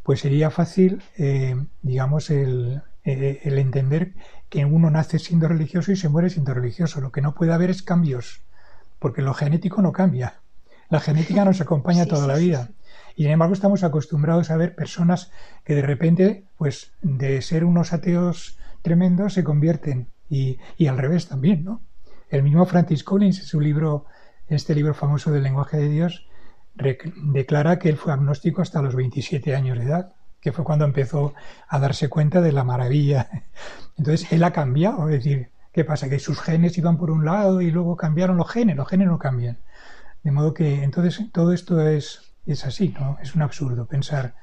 pues 0.02 0.20
sería 0.20 0.50
fácil, 0.50 1.02
eh, 1.16 1.56
digamos, 1.82 2.30
el, 2.30 2.82
eh, 3.04 3.40
el, 3.42 3.58
entender 3.58 4.14
que 4.48 4.64
uno 4.64 4.90
nace 4.90 5.18
siendo 5.18 5.48
religioso 5.48 5.92
y 5.92 5.96
se 5.96 6.08
muere 6.08 6.30
siendo 6.30 6.54
religioso. 6.54 7.00
Lo 7.00 7.10
que 7.10 7.22
no 7.22 7.34
puede 7.34 7.52
haber 7.52 7.70
es 7.70 7.82
cambios, 7.82 8.42
porque 8.98 9.22
lo 9.22 9.34
genético 9.34 9.82
no 9.82 9.92
cambia. 9.92 10.40
La 10.94 11.00
genética 11.00 11.44
nos 11.44 11.60
acompaña 11.60 12.06
toda 12.06 12.28
la 12.28 12.36
vida. 12.36 12.70
Y 13.16 13.24
sin 13.24 13.32
embargo 13.32 13.52
estamos 13.52 13.82
acostumbrados 13.82 14.52
a 14.52 14.56
ver 14.56 14.76
personas 14.76 15.32
que 15.64 15.74
de 15.74 15.82
repente, 15.82 16.44
pues 16.56 16.92
de 17.02 17.42
ser 17.42 17.64
unos 17.64 17.92
ateos 17.92 18.58
tremendos, 18.80 19.34
se 19.34 19.42
convierten. 19.42 20.06
Y, 20.30 20.60
y 20.78 20.86
al 20.86 20.96
revés 20.96 21.26
también, 21.26 21.64
¿no? 21.64 21.82
El 22.30 22.44
mismo 22.44 22.64
Francis 22.64 23.02
Collins, 23.02 23.40
en 23.40 23.44
su 23.44 23.60
libro, 23.60 24.04
este 24.46 24.72
libro 24.72 24.94
famoso 24.94 25.32
del 25.32 25.42
lenguaje 25.42 25.78
de 25.78 25.88
Dios, 25.88 26.28
declara 26.76 27.80
que 27.80 27.88
él 27.88 27.96
fue 27.96 28.12
agnóstico 28.12 28.62
hasta 28.62 28.80
los 28.80 28.94
27 28.94 29.52
años 29.52 29.76
de 29.76 29.86
edad, 29.86 30.14
que 30.40 30.52
fue 30.52 30.64
cuando 30.64 30.84
empezó 30.84 31.34
a 31.66 31.80
darse 31.80 32.08
cuenta 32.08 32.40
de 32.40 32.52
la 32.52 32.62
maravilla. 32.62 33.28
Entonces 33.98 34.30
él 34.30 34.44
ha 34.44 34.52
cambiado, 34.52 35.08
es 35.08 35.24
decir, 35.24 35.50
¿qué 35.72 35.84
pasa? 35.84 36.08
Que 36.08 36.20
sus 36.20 36.40
genes 36.40 36.78
iban 36.78 36.98
por 36.98 37.10
un 37.10 37.24
lado 37.24 37.60
y 37.60 37.72
luego 37.72 37.96
cambiaron 37.96 38.36
los 38.36 38.48
genes, 38.48 38.76
los 38.76 38.86
genes 38.86 39.08
no 39.08 39.18
cambian. 39.18 39.58
De 40.24 40.32
modo 40.32 40.54
que 40.54 40.82
entonces 40.82 41.30
todo 41.32 41.52
esto 41.52 41.80
es, 41.86 42.34
es 42.46 42.64
así, 42.64 42.88
¿no? 42.98 43.18
Es 43.22 43.34
un 43.34 43.42
absurdo 43.42 43.86
pensar 43.86 44.34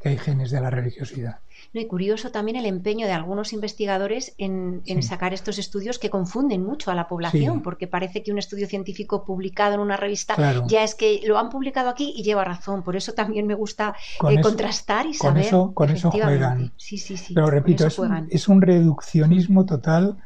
que 0.00 0.10
hay 0.10 0.18
genes 0.18 0.50
de 0.50 0.60
la 0.60 0.70
religiosidad. 0.70 1.40
No, 1.74 1.80
y 1.80 1.86
curioso 1.86 2.30
también 2.30 2.56
el 2.56 2.66
empeño 2.66 3.06
de 3.06 3.12
algunos 3.12 3.52
investigadores 3.52 4.34
en, 4.38 4.82
sacar 5.02 5.34
estos 5.34 5.58
estudios 5.58 5.98
que 5.98 6.10
confunden 6.10 6.64
mucho 6.64 6.90
a 6.90 6.94
la 6.94 7.06
población, 7.06 7.62
porque 7.62 7.86
parece 7.86 8.22
que 8.22 8.32
un 8.32 8.38
estudio 8.38 8.66
científico 8.66 9.24
publicado 9.24 9.74
en 9.74 9.80
una 9.80 9.96
revista 9.96 10.36
ya 10.66 10.82
es 10.82 10.94
que 10.94 11.20
lo 11.26 11.38
han 11.38 11.50
publicado 11.50 11.90
aquí 11.90 12.12
y 12.16 12.22
lleva 12.22 12.44
razón. 12.44 12.82
Por 12.82 12.96
eso 12.96 13.12
también 13.12 13.46
me 13.46 13.54
gusta 13.54 13.94
eh, 14.28 14.40
contrastar 14.40 15.06
y 15.06 15.14
saber. 15.14 15.50
Con 15.74 15.90
eso, 15.90 16.10
juegan. 16.10 16.72
Sí, 16.76 16.96
sí, 16.96 17.16
sí. 17.16 17.34
Pero 17.34 17.50
repito, 17.50 17.86
es 17.86 18.48
un, 18.48 18.62
reduccionismo 18.62 19.66
total, 19.66 20.16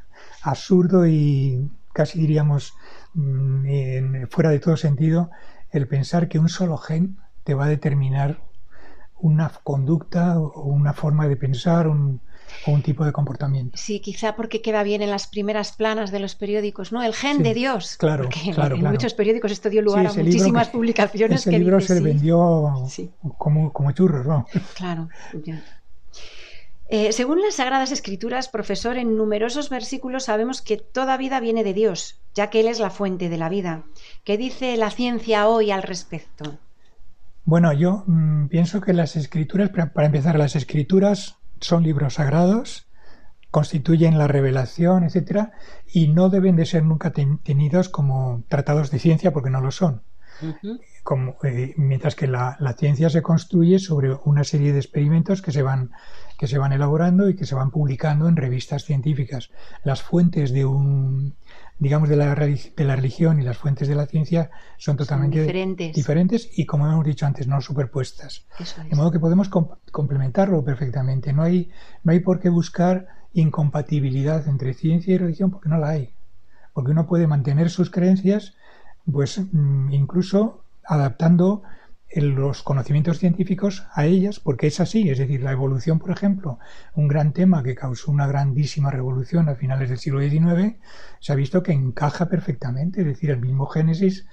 absurdo 0.42 1.06
y 1.06 1.68
casi 1.92 2.18
diríamos 2.20 2.74
fuera 4.30 4.50
de 4.50 4.58
todo 4.58 4.76
sentido 4.76 5.30
el 5.70 5.86
pensar 5.88 6.28
que 6.28 6.38
un 6.38 6.48
solo 6.48 6.76
gen 6.76 7.18
te 7.44 7.54
va 7.54 7.66
a 7.66 7.68
determinar 7.68 8.40
una 9.16 9.50
conducta 9.62 10.38
o 10.38 10.64
una 10.64 10.92
forma 10.92 11.28
de 11.28 11.36
pensar 11.36 11.88
un, 11.88 12.20
o 12.66 12.70
un 12.72 12.82
tipo 12.82 13.04
de 13.04 13.12
comportamiento. 13.12 13.76
Sí, 13.76 14.00
quizá 14.00 14.36
porque 14.36 14.60
queda 14.62 14.82
bien 14.82 15.02
en 15.02 15.10
las 15.10 15.26
primeras 15.26 15.72
planas 15.72 16.10
de 16.10 16.20
los 16.20 16.34
periódicos, 16.34 16.92
¿no? 16.92 17.02
El 17.02 17.14
gen 17.14 17.42
de 17.42 17.54
Dios. 17.54 17.96
Claro, 17.96 18.24
porque 18.24 18.52
claro, 18.52 18.76
en, 18.76 18.84
muchos 18.84 19.14
periódicos 19.14 19.52
esto 19.52 19.70
dio 19.70 19.82
lugar 19.82 20.06
a 20.06 20.12
muchísimas 20.12 20.68
publicaciones. 20.68 21.40
Ese 21.40 21.58
libro 21.58 21.80
se 21.80 22.00
vendió 22.00 22.86
como, 23.38 23.72
como, 23.72 23.92
churros, 23.92 24.26
¿no? 24.26 24.46
Claro. 24.74 25.08
Eh, 26.88 27.12
según 27.12 27.40
las 27.40 27.54
Sagradas 27.54 27.92
Escrituras, 27.92 28.48
profesor, 28.48 28.96
en 28.98 29.16
numerosos 29.16 29.70
versículos 29.70 30.24
sabemos 30.24 30.60
que 30.60 30.76
toda 30.76 31.16
vida 31.16 31.40
viene 31.40 31.64
de 31.64 31.72
Dios, 31.72 32.20
ya 32.34 32.50
que 32.50 32.60
Él 32.60 32.68
es 32.68 32.78
la 32.78 32.90
fuente 32.90 33.28
de 33.28 33.38
la 33.38 33.48
vida. 33.48 33.84
¿Qué 34.22 34.36
dice 34.36 34.76
la 34.76 34.90
ciencia 34.90 35.48
hoy 35.48 35.70
al 35.70 35.82
respecto? 35.82 36.58
Bueno, 37.44 37.72
yo 37.72 38.04
mm, 38.06 38.48
pienso 38.48 38.80
que 38.80 38.92
las 38.92 39.16
escrituras, 39.16 39.70
para 39.70 40.06
empezar, 40.06 40.38
las 40.38 40.56
escrituras 40.56 41.36
son 41.60 41.82
libros 41.82 42.14
sagrados, 42.14 42.86
constituyen 43.50 44.18
la 44.18 44.26
revelación, 44.26 45.04
etcétera, 45.04 45.52
y 45.86 46.08
no 46.08 46.28
deben 46.28 46.56
de 46.56 46.66
ser 46.66 46.84
nunca 46.84 47.12
tenidos 47.12 47.88
como 47.88 48.42
tratados 48.48 48.90
de 48.90 48.98
ciencia 48.98 49.32
porque 49.32 49.50
no 49.50 49.60
lo 49.60 49.70
son. 49.70 50.02
Como, 51.04 51.36
eh, 51.44 51.74
mientras 51.76 52.16
que 52.16 52.26
la, 52.26 52.56
ciencia 52.78 53.10
se 53.10 53.22
construye 53.22 53.78
sobre 53.78 54.16
una 54.24 54.42
serie 54.42 54.72
de 54.72 54.78
experimentos 54.78 55.42
que 55.42 55.52
se 55.52 55.62
van 55.62 55.92
que 56.38 56.48
se 56.48 56.58
van 56.58 56.72
elaborando 56.72 57.28
y 57.28 57.36
que 57.36 57.46
se 57.46 57.54
van 57.54 57.70
publicando 57.70 58.26
en 58.26 58.34
revistas 58.34 58.84
científicas. 58.84 59.50
Las 59.84 60.02
fuentes 60.02 60.50
de 60.50 60.64
un 60.64 61.36
digamos 61.78 62.08
de 62.08 62.16
la, 62.16 62.34
de 62.34 62.84
la 62.84 62.96
religión 62.96 63.38
y 63.38 63.42
las 63.42 63.58
fuentes 63.58 63.86
de 63.86 63.94
la 63.94 64.06
ciencia 64.06 64.50
son 64.78 64.96
totalmente 64.96 65.40
diferentes. 65.92 66.48
y 66.58 66.66
como 66.66 66.90
hemos 66.90 67.04
dicho 67.04 67.26
antes 67.26 67.46
no 67.46 67.60
superpuestas. 67.60 68.46
De 68.88 68.96
modo 68.96 69.12
que 69.12 69.20
podemos 69.20 69.48
complementarlo 69.92 70.64
perfectamente. 70.64 71.32
No 71.32 71.42
hay 71.42 71.70
no 72.02 72.12
hay 72.12 72.20
por 72.20 72.40
qué 72.40 72.48
buscar 72.48 73.08
incompatibilidad 73.34 74.48
entre 74.48 74.72
ciencia 74.72 75.14
y 75.14 75.18
religión 75.18 75.50
porque 75.50 75.68
no 75.68 75.76
la 75.78 75.90
hay. 75.90 76.14
Porque 76.72 76.92
uno 76.92 77.06
puede 77.06 77.26
mantener 77.26 77.68
sus 77.68 77.90
creencias 77.90 78.54
pues 79.10 79.38
mm, 79.52 79.92
incluso 79.92 80.63
adaptando 80.86 81.62
los 82.14 82.62
conocimientos 82.62 83.18
científicos 83.18 83.86
a 83.92 84.06
ellas, 84.06 84.38
porque 84.38 84.68
es 84.68 84.78
así, 84.80 85.08
es 85.08 85.18
decir, 85.18 85.42
la 85.42 85.52
evolución, 85.52 85.98
por 85.98 86.10
ejemplo, 86.10 86.58
un 86.94 87.08
gran 87.08 87.32
tema 87.32 87.62
que 87.62 87.74
causó 87.74 88.12
una 88.12 88.26
grandísima 88.26 88.90
revolución 88.90 89.48
a 89.48 89.56
finales 89.56 89.88
del 89.88 89.98
siglo 89.98 90.20
XIX, 90.20 90.76
se 91.20 91.32
ha 91.32 91.36
visto 91.36 91.62
que 91.62 91.72
encaja 91.72 92.26
perfectamente, 92.28 93.00
es 93.00 93.06
decir, 93.06 93.30
el 93.30 93.40
mismo 93.40 93.66
Génesis, 93.66 94.26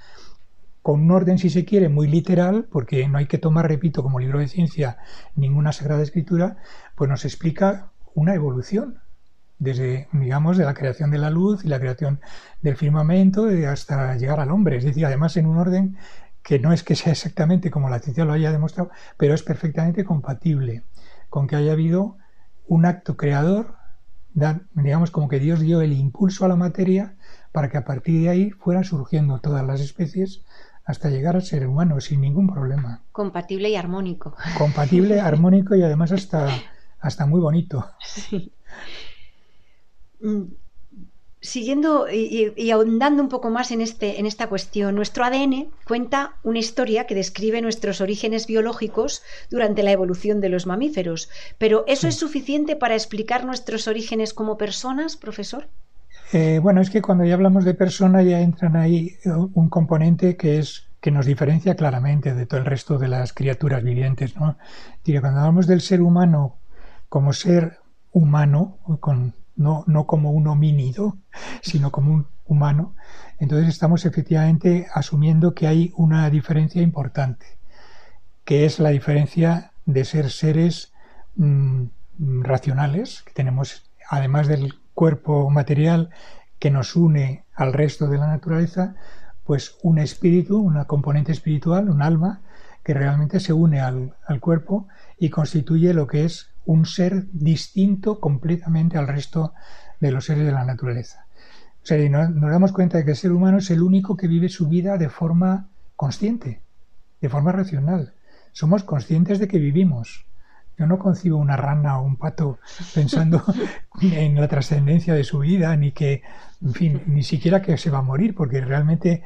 con 0.82 1.02
un 1.02 1.12
orden, 1.12 1.38
si 1.38 1.50
se 1.50 1.66
quiere, 1.66 1.90
muy 1.90 2.08
literal, 2.08 2.68
porque 2.72 3.08
no 3.08 3.18
hay 3.18 3.28
que 3.28 3.38
tomar, 3.38 3.68
repito, 3.68 4.04
como 4.04 4.20
libro 4.20 4.40
de 4.40 4.48
ciencia 4.48 4.98
ninguna 5.36 5.72
sagrada 5.72 6.02
escritura, 6.02 6.58
pues 6.96 7.10
nos 7.10 7.24
explica 7.26 7.92
una 8.14 8.34
evolución, 8.34 9.00
desde, 9.60 10.08
digamos, 10.12 10.58
de 10.58 10.66
la 10.66 10.74
creación 10.74 11.12
de 11.12 11.20
la 11.20 11.30
luz 11.30 11.64
y 11.64 11.68
la 11.68 11.80
creación 11.80 12.20
del 12.64 12.76
firmamento 12.76 13.48
hasta 13.68 14.18
llegar 14.18 14.40
al 14.40 14.50
hombre, 14.50 14.78
es 14.78 14.84
decir, 14.84 15.06
además 15.06 15.38
en 15.38 15.46
un 15.46 15.58
orden 15.58 15.98
que 16.44 16.60
no 16.60 16.74
es 16.74 16.84
que 16.84 16.96
sea 16.96 17.12
exactamente 17.12 17.72
como 17.72 17.90
la 17.90 18.00
ciencia 18.00 18.26
lo 18.26 18.34
haya 18.34 18.52
demostrado, 18.52 18.90
pero 19.18 19.34
es 19.34 19.44
perfectamente 19.44 20.04
compatible 20.04 20.84
con 21.30 21.48
que 21.48 21.56
haya 21.56 21.72
habido 21.72 22.18
un 22.68 22.86
acto 22.86 23.18
creador, 23.18 23.76
digamos 24.74 25.12
como 25.12 25.28
que 25.28 25.40
Dios 25.40 25.60
dio 25.60 25.82
el 25.82 25.94
impulso 25.94 26.46
a 26.46 26.48
la 26.48 26.56
materia 26.56 27.16
para 27.52 27.70
que 27.70 27.78
a 27.78 27.86
partir 27.86 28.22
de 28.22 28.30
ahí 28.30 28.52
fueran 28.52 28.84
surgiendo 28.84 29.40
todas 29.40 29.66
las 29.66 29.82
especies 29.82 30.44
hasta 30.86 31.10
llegar 31.10 31.36
al 31.36 31.44
ser 31.44 31.68
humano 31.68 32.00
sin 32.02 32.22
ningún 32.22 32.52
problema. 32.52 33.04
Compatible 33.12 33.70
y 33.70 33.76
armónico. 33.76 34.36
Compatible, 34.58 35.20
armónico 35.22 35.76
y 35.76 35.84
además 35.84 36.12
hasta, 36.12 36.50
hasta 37.00 37.26
muy 37.26 37.40
bonito. 37.40 37.86
Sí. 38.00 38.54
Siguiendo 41.44 42.06
y, 42.08 42.70
ahondando 42.70 43.24
un 43.24 43.30
poco 43.30 43.50
más 43.50 43.72
en, 43.72 43.82
este, 43.82 44.20
en 44.20 44.28
esta 44.28 44.48
cuestión, 44.48 44.94
nuestro 44.94 45.26
ADN 45.26 45.72
cuenta 45.88 46.36
una 46.44 46.60
historia 46.60 47.08
que 47.08 47.16
describe 47.16 47.64
nuestros 47.64 48.00
orígenes 48.00 48.46
biológicos 48.46 49.24
durante 49.50 49.82
la 49.82 49.92
evolución 49.92 50.40
de 50.40 50.50
los 50.50 50.68
mamíferos. 50.68 51.30
Pero 51.58 51.84
¿eso 51.88 52.08
es 52.08 52.16
suficiente 52.16 52.76
para 52.76 52.94
explicar 52.94 53.44
nuestros 53.44 53.88
orígenes 53.88 54.36
como 54.36 54.60
personas, 54.60 55.18
profesor? 55.18 55.68
Eh, 56.32 56.60
bueno, 56.62 56.80
es 56.80 56.92
que 56.92 57.02
cuando 57.02 57.26
ya 57.26 57.34
hablamos 57.34 57.66
de 57.66 57.74
persona 57.74 58.22
ya 58.22 58.40
entran 58.40 58.76
ahí 58.76 59.16
eh, 59.26 59.32
un 59.32 59.68
componente 59.70 60.38
que 60.38 60.60
es 60.60 60.92
que 61.02 61.10
nos 61.10 61.26
diferencia 61.26 61.76
claramente 61.76 62.36
de 62.36 62.46
todo 62.46 62.60
el 62.60 62.68
resto 62.68 63.00
de 63.00 63.08
las 63.08 63.34
criaturas 63.34 63.84
vivientes. 63.84 64.36
¿no? 64.36 64.58
cuando 65.04 65.40
hablamos 65.40 65.66
del 65.66 65.82
ser 65.82 66.02
humano 66.02 66.58
como 67.10 67.34
ser 67.34 67.80
humano, 68.12 68.78
con 69.00 69.34
no, 69.62 69.84
no 69.88 70.06
como 70.06 70.32
un 70.32 70.48
homínido, 70.48 71.18
sino 71.62 71.92
como 71.92 72.14
un 72.14 72.28
humano, 72.46 72.96
entonces 73.40 73.70
estamos 73.70 74.06
efectivamente 74.06 74.88
asumiendo 74.94 75.54
que 75.54 75.68
hay 75.68 75.94
una 75.96 76.30
diferencia 76.30 76.82
importante, 76.82 77.46
que 78.44 78.66
es 78.66 78.80
la 78.80 78.90
diferencia 78.90 79.72
de 79.86 80.04
ser 80.04 80.30
seres 80.30 80.94
mm, 81.36 81.86
racionales, 82.42 83.24
que 83.24 83.34
tenemos, 83.34 83.90
además 84.10 84.48
del 84.48 84.74
cuerpo 84.94 85.50
material 85.50 86.10
que 86.60 86.72
nos 86.72 86.96
une 86.96 87.46
al 87.56 87.74
resto 87.74 88.08
de 88.08 88.18
la 88.18 88.28
naturaleza, 88.28 88.96
pues 89.46 89.78
un 89.82 89.98
espíritu, 89.98 90.60
una 90.60 90.86
componente 90.86 91.32
espiritual, 91.32 91.90
un 91.90 92.02
alma, 92.02 92.42
que 92.84 92.94
realmente 92.94 93.40
se 93.40 93.54
une 93.54 93.80
al, 93.80 94.16
al 94.26 94.40
cuerpo 94.40 94.88
y 95.18 95.30
constituye 95.30 95.94
lo 95.94 96.08
que 96.08 96.26
es 96.26 96.51
un 96.66 96.86
ser 96.86 97.26
distinto 97.32 98.20
completamente 98.20 98.98
al 98.98 99.08
resto 99.08 99.54
de 100.00 100.12
los 100.12 100.26
seres 100.26 100.46
de 100.46 100.52
la 100.52 100.66
naturaleza. 100.66 101.26
O 101.84 101.86
sea, 101.86 101.98
nos, 102.10 102.52
damos 102.52 102.72
cuenta 102.72 102.98
de 102.98 103.06
que 103.06 103.12
el 103.12 103.18
ser 103.18 103.32
humano 103.32 103.58
es 103.58 103.72
el 103.72 103.82
único 103.82 104.16
que 104.16 104.28
vive 104.28 104.50
su 104.50 104.68
vida 104.68 104.98
de 104.98 105.10
forma 105.10 105.70
consciente, 105.96 106.62
de 107.20 107.30
forma 107.30 107.52
racional. 107.52 108.14
Somos 108.52 108.84
conscientes 108.84 109.40
de 109.40 109.48
que 109.48 109.58
vivimos. 109.58 110.26
Yo 110.78 110.86
no 110.88 111.00
concibo 111.00 111.38
una 111.38 111.58
rana 111.58 112.00
o 112.00 112.04
un 112.04 112.18
pato 112.18 112.60
pensando 112.94 113.44
en 114.02 114.36
la 114.36 114.48
trascendencia 114.48 115.14
de 115.14 115.24
su 115.24 115.40
vida, 115.40 115.76
ni 115.76 115.92
que, 115.92 116.22
en 116.62 116.74
fin, 116.74 117.02
ni 117.08 117.24
siquiera 117.24 117.62
que 117.62 117.78
se 117.78 117.90
va 117.90 118.00
a 118.00 118.04
morir, 118.04 118.36
porque 118.36 118.62
realmente 118.62 119.24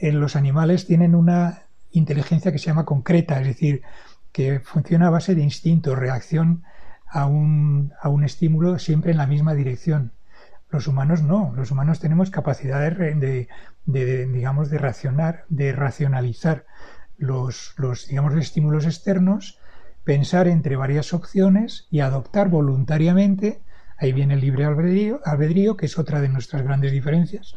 eh, 0.00 0.12
los 0.12 0.36
animales 0.36 0.86
tienen 0.86 1.14
una 1.14 1.62
inteligencia 1.92 2.52
que 2.52 2.58
se 2.58 2.66
llama 2.66 2.84
concreta, 2.84 3.40
es 3.40 3.46
decir, 3.46 3.82
que 4.32 4.60
funciona 4.60 5.08
a 5.08 5.10
base 5.10 5.34
de 5.34 5.42
instinto, 5.42 5.94
reacción 5.94 6.62
a 7.06 7.26
un, 7.26 7.92
a 8.00 8.08
un 8.08 8.24
estímulo 8.24 8.78
siempre 8.78 9.12
en 9.12 9.18
la 9.18 9.26
misma 9.26 9.54
dirección. 9.54 10.12
Los 10.70 10.86
humanos 10.86 11.22
no, 11.22 11.52
los 11.56 11.70
humanos 11.70 11.98
tenemos 12.00 12.30
capacidad 12.30 12.90
de, 12.92 13.48
de, 13.86 14.26
digamos, 14.26 14.68
de 14.68 14.78
racionar, 14.78 15.44
de 15.48 15.72
racionalizar 15.72 16.66
los, 17.16 17.74
los, 17.78 18.06
digamos, 18.06 18.34
estímulos 18.34 18.84
externos, 18.84 19.58
pensar 20.04 20.46
entre 20.46 20.76
varias 20.76 21.14
opciones 21.14 21.86
y 21.90 22.00
adoptar 22.00 22.48
voluntariamente, 22.48 23.60
ahí 23.98 24.12
viene 24.12 24.34
el 24.34 24.40
libre 24.40 24.64
albedrío, 24.64 25.20
albedrío 25.24 25.76
que 25.76 25.86
es 25.86 25.98
otra 25.98 26.20
de 26.20 26.28
nuestras 26.28 26.62
grandes 26.62 26.92
diferencias, 26.92 27.56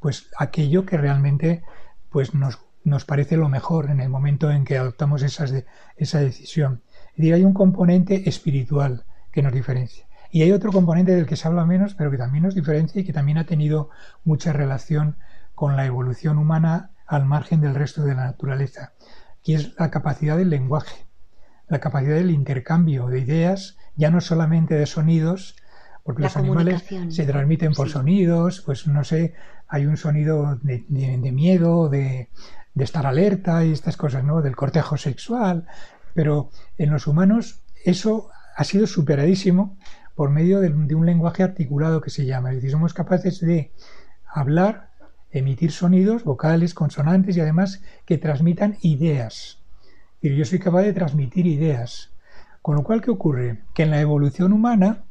pues 0.00 0.28
aquello 0.38 0.86
que 0.86 0.96
realmente 0.96 1.62
pues 2.10 2.34
nos 2.34 2.63
nos 2.84 3.04
parece 3.04 3.36
lo 3.36 3.48
mejor 3.48 3.90
en 3.90 4.00
el 4.00 4.08
momento 4.08 4.50
en 4.50 4.64
que 4.64 4.78
adoptamos 4.78 5.22
esa 5.22 6.20
decisión. 6.20 6.82
Y 7.16 7.32
hay 7.32 7.44
un 7.44 7.54
componente 7.54 8.28
espiritual 8.28 9.04
que 9.32 9.42
nos 9.42 9.52
diferencia. 9.52 10.06
Y 10.30 10.42
hay 10.42 10.52
otro 10.52 10.72
componente 10.72 11.14
del 11.14 11.26
que 11.26 11.36
se 11.36 11.48
habla 11.48 11.64
menos, 11.64 11.94
pero 11.94 12.10
que 12.10 12.18
también 12.18 12.44
nos 12.44 12.54
diferencia 12.54 13.00
y 13.00 13.04
que 13.04 13.12
también 13.12 13.38
ha 13.38 13.46
tenido 13.46 13.90
mucha 14.24 14.52
relación 14.52 15.16
con 15.54 15.76
la 15.76 15.86
evolución 15.86 16.38
humana 16.38 16.90
al 17.06 17.24
margen 17.24 17.60
del 17.60 17.74
resto 17.74 18.02
de 18.02 18.14
la 18.14 18.24
naturaleza, 18.24 18.92
que 19.42 19.54
es 19.54 19.74
la 19.78 19.90
capacidad 19.90 20.36
del 20.36 20.50
lenguaje, 20.50 21.06
la 21.68 21.78
capacidad 21.78 22.16
del 22.16 22.30
intercambio 22.30 23.06
de 23.06 23.20
ideas, 23.20 23.76
ya 23.96 24.10
no 24.10 24.20
solamente 24.20 24.74
de 24.74 24.86
sonidos, 24.86 25.56
porque 26.04 26.22
los 26.22 26.36
animales 26.36 26.84
se 27.08 27.24
transmiten 27.24 27.72
por 27.72 27.88
sonidos, 27.90 28.60
pues 28.60 28.86
no 28.86 29.02
sé, 29.02 29.34
hay 29.66 29.86
un 29.86 29.96
sonido 29.96 30.60
de, 30.62 30.84
de 30.88 31.32
miedo, 31.32 31.88
de, 31.88 32.28
de 32.74 32.84
estar 32.84 33.06
alerta 33.06 33.64
y 33.64 33.72
estas 33.72 33.96
cosas, 33.96 34.24
¿no? 34.24 34.42
Del 34.42 34.56
cortejo 34.56 34.96
sexual. 34.96 35.66
Pero 36.14 36.50
en 36.78 36.90
los 36.90 37.06
humanos 37.06 37.62
eso 37.84 38.30
ha 38.56 38.64
sido 38.64 38.86
superadísimo 38.86 39.76
por 40.14 40.30
medio 40.30 40.60
de, 40.60 40.68
un 40.68 41.06
lenguaje 41.06 41.42
articulado 41.42 42.00
que 42.00 42.10
se 42.10 42.26
llama. 42.26 42.50
Es 42.50 42.56
decir, 42.56 42.70
somos 42.70 42.94
capaces 42.94 43.40
de 43.40 43.72
hablar, 44.26 44.90
emitir 45.30 45.72
sonidos, 45.72 46.24
vocales, 46.24 46.74
consonantes 46.74 47.36
y 47.36 47.40
además 47.40 47.82
que 48.04 48.18
transmitan 48.18 48.76
ideas. 48.82 49.58
Y 50.20 50.36
yo 50.36 50.44
soy 50.44 50.58
capaz 50.58 50.82
de 50.82 50.92
transmitir 50.92 51.46
ideas. 51.46 52.12
Con 52.62 52.76
lo 52.76 52.84
cual, 52.84 53.02
¿qué 53.02 53.10
ocurre? 53.10 53.62
Que 53.74 53.82
en 53.82 53.90
la 53.90 54.00
evolución 54.00 54.52
humana, 54.52 55.04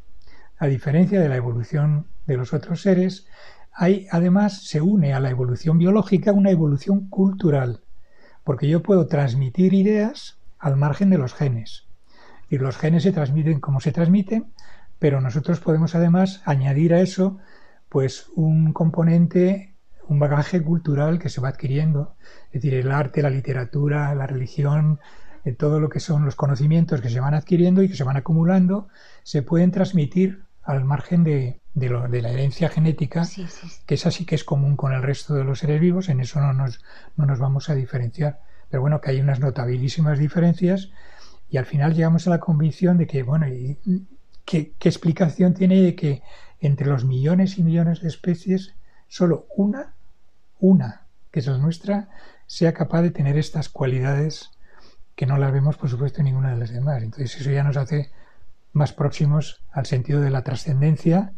a 0.63 0.67
diferencia 0.67 1.19
de 1.19 1.27
la 1.27 1.35
evolución 1.35 2.07
de 2.25 2.37
los 2.37 2.53
otros 2.53 2.81
seres, 2.81 3.27
hay, 3.73 4.07
además, 4.11 4.63
se 4.63 4.79
une 4.79 5.13
a 5.13 5.19
la 5.19 5.29
evolución 5.29 5.77
biológica 5.77 6.31
una 6.31 6.51
evolución 6.51 7.09
cultural, 7.09 7.81
porque 8.45 8.69
yo 8.69 8.81
puedo 8.81 9.07
transmitir 9.07 9.73
ideas 9.73 10.37
al 10.59 10.77
margen 10.77 11.09
de 11.09 11.17
los 11.17 11.33
genes. 11.33 11.83
Y 12.49 12.59
los 12.59 12.77
genes 12.77 13.03
se 13.03 13.11
transmiten 13.11 13.59
como 13.59 13.81
se 13.81 13.91
transmiten, 13.91 14.53
pero 14.99 15.19
nosotros 15.19 15.59
podemos 15.59 15.95
además 15.95 16.41
añadir 16.45 16.93
a 16.93 17.01
eso 17.01 17.39
pues 17.89 18.27
un 18.33 18.71
componente, 18.71 19.75
un 20.07 20.17
bagaje 20.17 20.63
cultural 20.63 21.19
que 21.19 21.27
se 21.27 21.41
va 21.41 21.49
adquiriendo, 21.49 22.15
es 22.53 22.61
decir, 22.61 22.75
el 22.75 22.89
arte, 22.89 23.21
la 23.21 23.29
literatura, 23.29 24.15
la 24.15 24.27
religión, 24.27 25.01
eh, 25.43 25.51
todo 25.51 25.81
lo 25.81 25.89
que 25.89 25.99
son 25.99 26.23
los 26.23 26.37
conocimientos 26.37 27.01
que 27.01 27.09
se 27.09 27.19
van 27.19 27.33
adquiriendo 27.33 27.83
y 27.83 27.89
que 27.89 27.97
se 27.97 28.05
van 28.05 28.15
acumulando, 28.15 28.87
se 29.23 29.41
pueden 29.41 29.71
transmitir 29.71 30.45
al 30.63 30.85
margen 30.85 31.23
de, 31.23 31.59
de, 31.73 32.21
la 32.21 32.29
herencia 32.29 32.69
genética, 32.69 33.27
que 33.85 33.95
es 33.95 34.05
así 34.05 34.25
que 34.25 34.35
es 34.35 34.43
común 34.43 34.77
con 34.77 34.93
el 34.93 35.01
resto 35.01 35.33
de 35.33 35.43
los 35.43 35.59
seres 35.59 35.81
vivos, 35.81 36.09
en 36.09 36.19
eso 36.19 36.39
no 36.39 36.53
nos, 36.53 36.83
no 37.15 37.25
nos 37.25 37.39
vamos 37.39 37.69
a 37.69 37.75
diferenciar. 37.75 38.39
Pero 38.69 38.81
bueno, 38.81 39.01
que 39.01 39.11
hay 39.11 39.21
unas 39.21 39.39
notabilísimas 39.39 40.19
diferencias 40.19 40.89
y 41.49 41.57
al 41.57 41.65
final 41.65 41.93
llegamos 41.93 42.27
a 42.27 42.31
la 42.31 42.39
convicción 42.39 42.97
de 42.97 43.07
que, 43.07 43.23
bueno, 43.23 43.47
y, 43.47 43.77
¿qué, 44.45 44.73
¿qué 44.79 44.89
explicación 44.89 45.53
tiene 45.53 45.81
de 45.81 45.95
que 45.95 46.23
entre 46.59 46.87
los 46.87 47.03
millones 47.03 47.57
y 47.57 47.63
millones 47.63 48.01
de 48.01 48.07
especies, 48.07 48.73
solo 49.07 49.47
una, 49.55 49.93
una, 50.59 51.01
que 51.29 51.41
es 51.41 51.47
la 51.47 51.57
nuestra, 51.57 52.09
sea 52.47 52.73
capaz 52.73 53.01
de 53.01 53.11
tener 53.11 53.37
estas 53.37 53.67
cualidades 53.67 54.51
que 55.15 55.25
no 55.25 55.37
las 55.37 55.51
vemos, 55.51 55.77
por 55.77 55.89
supuesto, 55.89 56.19
en 56.19 56.25
ninguna 56.25 56.51
de 56.51 56.57
las 56.57 56.71
demás. 56.71 57.03
Entonces 57.03 57.39
eso 57.39 57.51
ya 57.51 57.63
nos 57.63 57.77
hace 57.77 58.11
más 58.73 58.91
próximos 58.91 59.61
al 59.71 59.85
sentido 59.85 60.19
de 60.19 60.31
la 60.31 60.43
trascendencia 60.43 61.33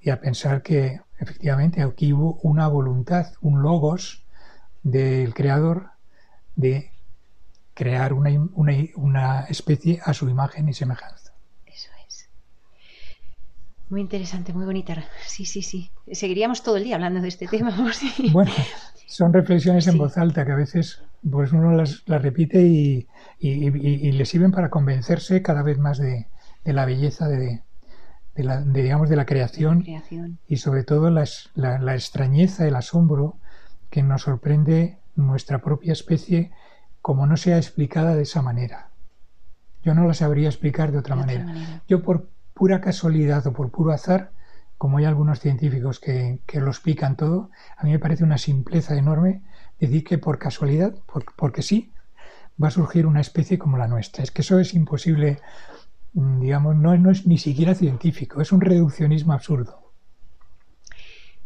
y 0.00 0.10
a 0.10 0.20
pensar 0.20 0.62
que 0.62 1.00
efectivamente 1.18 1.82
aquí 1.82 2.12
hubo 2.12 2.38
una 2.42 2.68
voluntad, 2.68 3.32
un 3.40 3.62
logos 3.62 4.24
del 4.82 5.34
creador 5.34 5.90
de 6.56 6.90
crear 7.74 8.12
una, 8.12 8.30
una, 8.94 9.40
especie 9.42 10.00
a 10.04 10.12
su 10.12 10.28
imagen 10.28 10.68
y 10.68 10.74
semejanza. 10.74 11.32
Eso 11.66 11.90
es. 12.08 12.28
Muy 13.88 14.00
interesante, 14.00 14.52
muy 14.52 14.64
bonita. 14.64 15.04
Sí, 15.26 15.44
sí, 15.44 15.62
sí. 15.62 15.90
Seguiríamos 16.10 16.62
todo 16.62 16.76
el 16.76 16.84
día 16.84 16.96
hablando 16.96 17.20
de 17.20 17.28
este 17.28 17.46
tema. 17.46 17.72
Bueno, 18.32 18.50
son 19.06 19.32
reflexiones 19.32 19.86
en 19.86 19.98
voz 19.98 20.18
alta 20.18 20.44
que 20.44 20.52
a 20.52 20.56
veces 20.56 21.02
pues 21.28 21.52
uno 21.52 21.72
las, 21.72 22.04
repite 22.06 22.62
y, 22.62 23.06
le 23.40 24.24
sirven 24.24 24.50
para 24.50 24.70
convencerse 24.70 25.42
cada 25.42 25.62
vez 25.62 25.78
más 25.78 25.98
de, 25.98 26.26
la 26.72 26.84
belleza 26.84 27.28
de, 27.28 27.62
la, 28.34 28.62
digamos, 28.62 29.08
de 29.08 29.16
la 29.16 29.26
creación, 29.26 29.84
y 30.46 30.56
sobre 30.56 30.84
todo 30.84 31.10
la, 31.10 31.24
la, 31.54 31.94
extrañeza, 31.94 32.66
el 32.66 32.76
asombro 32.76 33.36
que 33.90 34.02
nos 34.02 34.22
sorprende 34.22 34.98
nuestra 35.16 35.60
propia 35.60 35.92
especie 35.92 36.52
como 37.00 37.26
no 37.26 37.36
sea 37.36 37.56
explicada 37.56 38.14
de 38.14 38.22
esa 38.22 38.42
manera. 38.42 38.90
Yo 39.82 39.94
no 39.94 40.06
la 40.06 40.14
sabría 40.14 40.48
explicar 40.48 40.92
de 40.92 40.98
otra, 40.98 41.14
manera. 41.14 41.82
Yo 41.88 42.02
por 42.02 42.28
pura 42.54 42.80
casualidad 42.80 43.46
o 43.46 43.52
por 43.52 43.70
puro 43.70 43.92
azar, 43.92 44.32
como 44.76 44.98
hay 44.98 45.04
algunos 45.04 45.40
científicos 45.40 46.00
que, 46.00 46.40
que, 46.46 46.60
lo 46.60 46.68
explican 46.68 47.16
todo, 47.16 47.50
a 47.76 47.84
mí 47.84 47.92
me 47.92 47.98
parece 47.98 48.24
una 48.24 48.38
simpleza 48.38 48.96
enorme 48.96 49.42
decir 49.80 50.04
que 50.04 50.18
por 50.18 50.38
casualidad, 50.38 50.94
porque 51.36 51.62
sí, 51.62 51.92
va 52.62 52.68
a 52.68 52.72
surgir 52.72 53.06
una 53.06 53.20
especie 53.20 53.58
como 53.58 53.78
la 53.78 53.88
nuestra. 53.88 54.22
Es 54.22 54.30
que 54.30 54.42
eso 54.42 54.58
es 54.58 54.74
imposible, 54.74 55.40
digamos, 56.40 56.76
no, 56.76 56.96
no 56.96 57.10
es 57.10 57.26
ni 57.26 57.38
siquiera 57.38 57.74
científico, 57.74 58.40
es 58.40 58.52
un 58.52 58.60
reduccionismo 58.60 59.32
absurdo. 59.32 59.88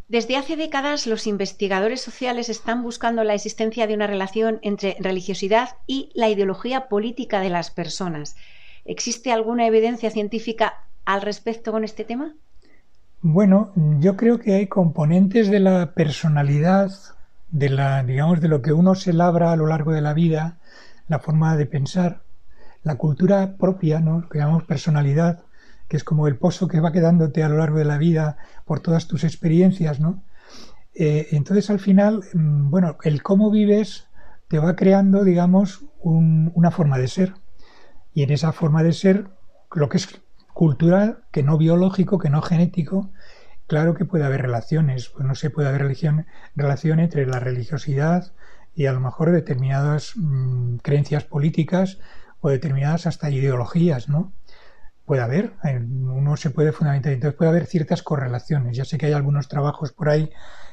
Desde 0.08 0.37
hace 0.37 0.56
décadas 0.56 1.06
los 1.06 1.26
investigadores 1.26 2.02
sociales 2.02 2.50
están 2.50 2.82
buscando 2.82 3.24
la 3.24 3.35
existencia 3.35 3.87
de 3.87 3.94
una 3.94 4.06
relación 4.06 4.58
entre 4.62 4.96
religiosidad 5.00 5.70
y 5.87 6.11
la 6.14 6.28
ideología 6.28 6.88
política 6.88 7.40
de 7.40 7.48
las 7.48 7.70
personas. 7.70 8.37
¿Existe 8.85 9.32
alguna 9.32 9.66
evidencia 9.66 10.11
científica 10.11 10.74
al 11.06 11.22
respecto 11.22 11.72
con 11.72 11.82
este 11.82 12.04
tema? 12.04 12.35
Bueno, 13.22 13.72
yo 14.00 14.16
creo 14.16 14.38
que 14.38 14.54
hay 14.54 14.66
componentes 14.66 15.48
de 15.48 15.61
la 15.61 15.94
personalidad, 15.94 16.90
de 17.50 17.70
la, 17.70 18.02
digamos, 18.02 18.40
de 18.40 18.48
lo 18.48 18.61
que 18.61 18.72
uno 18.72 18.94
se 18.94 19.12
labra 19.12 19.52
a 19.52 19.56
lo 19.56 19.66
largo 19.66 19.92
de 19.92 20.02
la 20.02 20.12
vida, 20.12 20.58
la 21.08 21.20
forma 21.20 21.56
de 21.56 21.66
pensar, 21.66 22.20
la 22.83 22.97
cultura 22.97 23.57
propia, 23.57 24.01
¿no? 24.01 24.29
que 24.29 24.38
llamamos 24.38 24.64
personalidad, 24.64 25.45
que 25.88 25.97
es 25.97 26.05
como 26.05 26.27
el 26.27 26.37
pozo 26.37 26.68
que 26.68 26.81
va 26.81 26.92
quedándote 26.92 27.42
a 27.42 27.49
lo 27.49 27.59
largo 27.59 27.79
de 27.79 27.85
la 27.85 27.99
vida 27.99 28.37
por 28.64 28.81
todas 28.81 29.09
tus 29.09 29.25
experiencias, 29.25 30.01
¿no? 30.01 30.23
Eh, 30.95 31.29
entonces 31.33 31.71
al 31.71 31.81
final, 31.81 32.23
mm, 32.33 32.71
bueno, 32.71 32.97
el 33.03 33.23
cómo 33.23 33.51
vives 33.51 34.09
te 34.49 34.59
va 34.59 34.77
creando, 34.77 35.25
digamos, 35.25 35.85
una 36.03 36.71
forma 36.71 36.99
de 36.99 37.09
ser. 37.09 37.35
Y 38.12 38.23
en 38.23 38.31
esa 38.31 38.53
forma 38.53 38.83
de 38.83 38.92
ser, 38.92 39.29
lo 39.75 39.88
que 39.88 39.97
es 39.97 40.09
cultural, 40.53 41.25
que 41.31 41.42
no 41.42 41.57
biológico, 41.57 42.18
que 42.18 42.29
no 42.29 42.42
genético, 42.42 43.11
claro 43.66 43.95
que 43.95 44.05
puede 44.05 44.25
haber 44.25 44.42
relaciones. 44.42 45.09
Pues 45.09 45.27
no 45.27 45.35
se 45.35 45.49
puede 45.49 45.68
haber 45.68 45.83
religión, 45.83 46.27
relación 46.55 47.01
entre 47.01 47.25
la 47.27 47.40
religiosidad 47.40 48.33
y 48.75 48.87
a 48.87 48.92
lo 48.92 49.01
mejor 49.01 49.31
determinadas 49.31 50.12
mm, 50.16 50.77
creencias 50.77 51.25
políticas 51.25 51.99
o 52.42 52.50
determinadas 52.50 53.07
hasta 53.07 53.31
ideologías, 53.31 54.11
¿no? 54.11 54.35
puede 55.05 55.22
haber, 55.22 55.52
uno 55.64 56.37
se 56.37 56.50
puede 56.50 56.72
fundamentar, 56.72 57.12
entonces 57.12 57.37
puede 57.37 57.50
haber 57.50 57.66
ciertas 57.66 58.02
correlaciones. 58.02 58.76
Ya 58.76 58.85
sé 58.85 58.98
que 58.98 59.07
hay 59.07 59.12
algunos 59.12 59.48
trabajos 59.48 59.92
por 59.92 60.09
ahí 60.09 60.31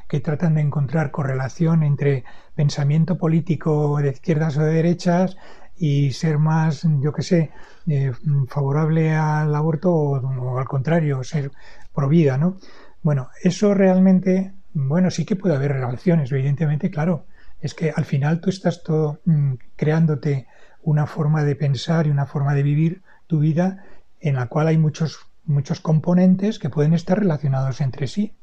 que 0.08 0.20
tratan 0.20 0.56
de 0.56 0.62
encontrar 0.62 1.12
correlación 1.12 1.84
entre 1.84 2.24
pensamiento 2.56 3.18
político 3.18 3.98
de 4.02 4.12
izquierdas 4.12 4.58
o 4.58 4.64
de 4.64 4.74
derechas 4.74 5.38
y 5.76 6.12
ser 6.14 6.40
más, 6.40 6.88
yo 7.02 7.14
qué 7.14 7.22
sé, 7.22 7.52
eh, 7.88 8.12
favorable 8.48 9.14
al 9.14 9.54
aborto 9.56 9.94
o, 9.94 10.58
al 10.58 10.68
contrario, 10.68 11.24
ser 11.24 11.52
pro 11.94 12.08
vida, 12.08 12.38
¿no? 12.38 12.58
Bueno, 13.02 13.30
eso 13.44 13.74
realmente, 13.74 14.54
bueno, 14.74 15.10
sí 15.12 15.26
que 15.26 15.36
puede 15.36 15.56
haber 15.56 15.74
relaciones, 15.74 16.32
evidentemente, 16.32 16.90
claro. 16.90 17.26
Es 17.62 17.74
que 17.74 17.92
al 17.94 18.06
final 18.06 18.40
tú 18.40 18.50
estás 18.50 18.84
todo 18.84 19.20
mm, 19.26 19.54
creándote 19.76 20.48
una 20.82 21.06
forma 21.08 21.44
de 21.44 21.56
pensar 21.56 22.08
y 22.08 22.10
una 22.10 22.26
forma 22.26 22.54
de 22.54 22.64
vivir 22.64 23.04
tu 23.28 23.40
vida 23.40 23.84
en 24.20 24.36
la 24.36 24.48
cual 24.48 24.68
hay 24.68 24.78
muchos, 24.78 25.28
muchos 25.46 25.80
componentes 25.80 26.60
que 26.60 26.70
pueden 26.70 26.94
estar 26.94 27.20
relacionados 27.20 27.82
entre 27.82 28.08
sí. 28.08 28.34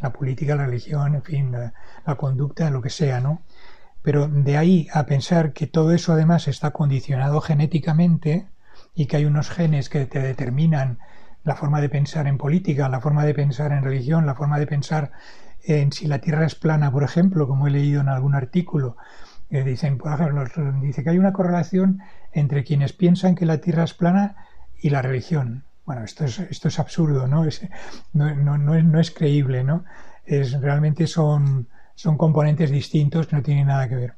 La 0.00 0.12
política, 0.12 0.56
la 0.56 0.66
religión, 0.66 1.14
en 1.14 1.22
fin, 1.22 1.52
la, 1.52 1.72
conducta, 2.16 2.70
lo 2.70 2.82
que 2.82 2.90
sea, 2.90 3.20
¿no? 3.20 3.42
Pero 4.02 4.26
de 4.26 4.56
ahí 4.56 4.88
a 4.92 5.06
pensar 5.06 5.52
que 5.52 5.68
todo 5.68 5.92
eso 5.92 6.12
además 6.12 6.48
está 6.48 6.72
condicionado 6.72 7.40
genéticamente 7.40 8.48
y 8.94 9.06
que 9.06 9.16
hay 9.16 9.26
unos 9.26 9.48
genes 9.48 9.88
que 9.88 10.06
te 10.06 10.18
determinan 10.18 10.98
la 11.44 11.54
forma 11.54 11.80
de 11.80 11.88
pensar 11.88 12.26
en 12.26 12.38
política, 12.38 12.88
la 12.88 13.00
forma 13.00 13.24
de 13.24 13.34
pensar 13.34 13.70
en 13.72 13.84
religión, 13.84 14.26
la 14.26 14.34
forma 14.34 14.58
de 14.58 14.66
pensar 14.66 15.12
en 15.64 15.92
si 15.92 16.06
la 16.06 16.18
Tierra 16.18 16.46
es 16.46 16.56
plana, 16.56 16.90
por 16.90 17.04
ejemplo, 17.04 17.46
como 17.46 17.66
he 17.66 17.70
leído 17.70 18.00
en 18.00 18.08
algún 18.08 18.34
artículo, 18.34 18.96
dicen, 19.60 19.98
por 19.98 20.12
ejemplo, 20.12 20.44
dice 20.80 21.04
que 21.04 21.10
hay 21.10 21.18
una 21.18 21.32
correlación 21.32 22.00
entre 22.32 22.64
quienes 22.64 22.92
piensan 22.92 23.34
que 23.34 23.46
la 23.46 23.58
Tierra 23.58 23.84
es 23.84 23.94
plana 23.94 24.36
y 24.80 24.90
la 24.90 25.02
religión. 25.02 25.64
Bueno, 25.84 26.04
esto 26.04 26.24
es, 26.24 26.78
absurdo, 26.78 27.26
no, 27.26 27.44
es, 27.44 27.68
no 28.12 29.00
es 29.00 29.10
creíble, 29.10 29.64
¿no? 29.64 29.84
Es, 30.24 30.58
realmente 30.60 31.06
son, 31.06 31.68
son 31.94 32.16
componentes 32.16 32.70
distintos 32.70 33.26
que 33.26 33.36
no 33.36 33.42
tienen 33.42 33.66
nada 33.66 33.88
que 33.88 33.96
ver. 33.96 34.14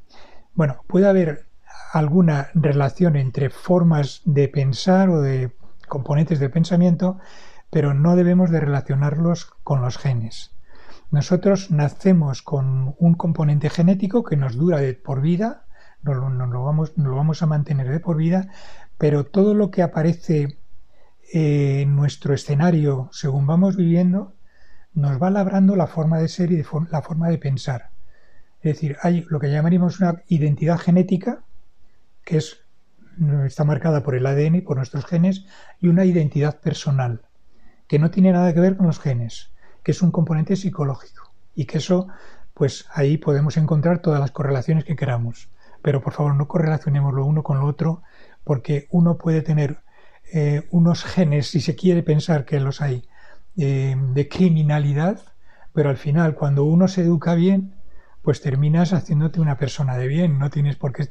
Bueno, 0.55 0.83
puede 0.87 1.09
haber 1.09 1.47
alguna 1.93 2.49
relación 2.55 3.17
entre 3.17 3.51
formas 3.51 4.23
de 4.25 4.49
pensar 4.49 5.09
o 5.11 5.21
de 5.21 5.53
componentes 5.89 6.39
de 6.39 6.49
pensamiento, 6.49 7.19
pero 7.71 7.95
no 7.95 8.17
debemos 8.17 8.51
de 8.51 8.61
relacionarlos 8.61 9.47
con 9.65 9.81
los 9.81 9.99
genes. 9.99 10.54
Nosotros 11.11 11.71
nacemos 11.71 12.43
con 12.43 12.95
un 12.99 13.15
componente 13.15 13.71
genético 13.71 14.25
que 14.25 14.37
nos 14.37 14.57
dura 14.57 14.79
de 14.79 14.95
por 14.95 15.21
vida, 15.21 15.67
nos, 16.03 16.17
lo, 16.17 16.65
vamos, 16.65 17.43
a 17.43 17.47
mantener 17.47 17.89
de 17.89 18.01
por 18.01 18.17
vida, 18.17 18.49
pero 18.99 19.25
todo 19.25 19.55
lo 19.55 19.71
que 19.71 19.83
aparece 19.83 20.59
en 21.33 21.97
nuestro 21.97 22.35
escenario 22.35 23.09
según 23.13 23.47
vamos 23.47 23.77
viviendo 23.77 24.35
nos 24.93 25.21
va 25.21 25.31
labrando 25.31 25.75
la 25.77 25.87
forma 25.87 26.19
de 26.19 26.29
ser 26.29 26.53
y 26.53 26.63
la 26.91 27.03
forma 27.03 27.29
de 27.29 27.39
pensar. 27.39 27.91
Es 28.61 28.75
decir, 28.75 28.97
hay 29.03 29.27
lo 29.29 29.41
que 29.41 29.51
llamaríamos 29.51 30.01
una 30.01 30.23
identidad 30.29 30.79
genética, 30.79 31.43
que 32.25 32.39
es, 32.39 32.65
está 33.45 33.65
marcada 33.65 34.03
por 34.03 34.15
el 34.15 34.25
ADN, 34.25 34.63
por 34.63 34.77
nuestros 34.77 35.05
genes, 35.05 35.47
y 35.81 35.89
una 35.89 36.05
identidad 36.05 36.61
personal, 36.61 37.23
que 37.89 37.99
no 37.99 38.11
tiene 38.11 38.33
nada 38.33 38.55
que 38.55 38.61
ver 38.61 38.77
con 38.77 38.87
los 38.87 39.01
genes, 39.01 39.54
que 39.85 39.93
es 39.93 40.03
un 40.03 40.11
componente 40.11 40.57
psicológico. 40.57 41.31
Y 41.55 41.67
que 41.67 41.79
eso, 41.79 42.09
pues 42.55 42.87
ahí 42.93 43.19
podemos 43.19 43.57
encontrar 43.57 44.01
todas 44.01 44.19
las 44.19 44.33
correlaciones 44.33 44.85
que 44.85 44.97
queramos. 44.97 45.49
Pero 45.83 46.03
por 46.03 46.15
favor, 46.15 46.35
no 46.35 46.49
correlacionemos 46.49 47.15
lo 47.15 47.25
uno 47.25 47.45
con 47.45 47.61
lo 47.61 47.67
otro 47.67 48.03
porque 48.43 48.89
uno 48.91 49.17
puede 49.17 49.43
tener 49.43 49.79
eh, 50.33 50.67
unos 50.71 51.05
genes, 51.05 51.49
si 51.49 51.61
se 51.61 51.77
quiere 51.77 52.03
pensar 52.03 52.45
que 52.45 52.59
los 52.59 52.81
hay, 52.81 53.05
eh, 53.57 53.95
de 53.97 54.29
criminalidad, 54.29 55.21
pero 55.73 55.91
al 55.91 55.97
final 55.97 56.35
cuando 56.35 56.65
uno 56.65 56.89
se 56.89 57.03
educa 57.03 57.35
bien, 57.35 57.75
pues 58.23 58.41
terminas 58.41 58.93
haciéndote 58.93 59.41
una 59.41 59.59
persona 59.59 59.97
de 59.97 60.09
bien, 60.09 60.39
no 60.39 60.51
tienes 60.51 60.77
por 60.77 60.93
qué 60.93 61.09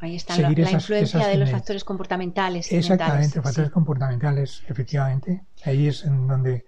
Ahí 0.00 0.16
está 0.16 0.36
la, 0.36 0.50
influencia 0.50 1.26
de 1.28 1.36
los 1.38 1.50
factores 1.50 1.82
comportamentales. 1.82 2.70
Exactamente, 2.70 3.40
factores 3.40 3.70
comportamentales, 3.70 4.62
efectivamente. 4.68 5.44
Ahí 5.64 5.88
es 5.88 6.04
en 6.04 6.26
donde 6.26 6.66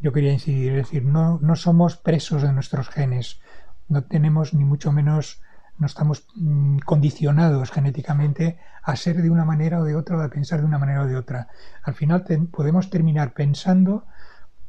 yo 0.00 0.12
quería 0.12 0.32
incidir, 0.32 0.72
es 0.72 0.86
decir, 0.86 1.04
no, 1.04 1.38
no 1.40 1.56
somos 1.56 1.96
presos 1.96 2.42
de 2.42 2.52
nuestros 2.52 2.88
genes, 2.88 3.40
no 3.88 4.04
tenemos 4.04 4.54
ni 4.54 4.64
mucho 4.64 4.92
menos 4.92 5.40
no 5.78 5.86
estamos 5.86 6.26
mm, 6.34 6.78
condicionados 6.78 7.70
genéticamente 7.70 8.58
a 8.82 8.96
ser 8.96 9.20
de 9.20 9.30
una 9.30 9.44
manera 9.44 9.80
o 9.80 9.84
de 9.84 9.96
otra 9.96 10.16
o 10.16 10.20
a 10.20 10.28
pensar 10.28 10.60
de 10.60 10.66
una 10.66 10.78
manera 10.78 11.02
o 11.02 11.06
de 11.06 11.16
otra. 11.16 11.48
Al 11.82 11.94
final 11.94 12.24
podemos 12.50 12.90
terminar 12.90 13.34
pensando 13.34 14.06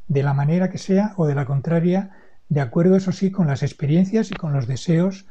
de 0.06 0.22
la 0.22 0.34
manera 0.34 0.70
que 0.70 0.78
sea 0.78 1.14
o 1.16 1.26
de 1.26 1.34
la 1.34 1.46
contraria, 1.46 2.10
de 2.48 2.60
acuerdo, 2.60 2.96
eso 2.96 3.12
sí, 3.12 3.30
con 3.30 3.46
las 3.46 3.62
experiencias 3.62 4.30
y 4.30 4.34
con 4.34 4.52
los 4.52 4.66
deseos 4.66 5.26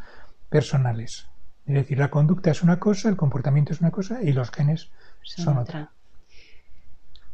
personales. 0.50 1.28
Es 1.66 1.74
decir, 1.74 1.98
la 1.98 2.10
conducta 2.10 2.52
es 2.52 2.64
una 2.64 2.80
cosa, 2.80 3.10
el 3.10 3.18
comportamiento 3.18 3.74
es 3.74 3.82
una 3.82 3.92
cosa 3.92 4.22
y 4.22 4.32
los 4.32 4.52
genes 4.52 4.90
son, 5.22 5.58
otra. 5.58 5.92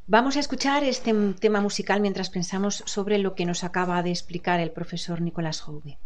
Vamos 0.06 0.36
a 0.36 0.42
escuchar 0.42 0.84
este 0.84 1.14
tema 1.40 1.62
musical 1.62 2.02
mientras 2.02 2.30
pensamos 2.30 2.84
sobre 2.86 3.20
lo 3.20 3.36
que 3.36 3.46
nos 3.46 3.64
acaba 3.64 4.04
de 4.04 4.10
explicar 4.10 4.60
el 4.60 4.72
profesor 4.72 5.22
Nicolás 5.22 5.62
Jouve. 5.62 5.98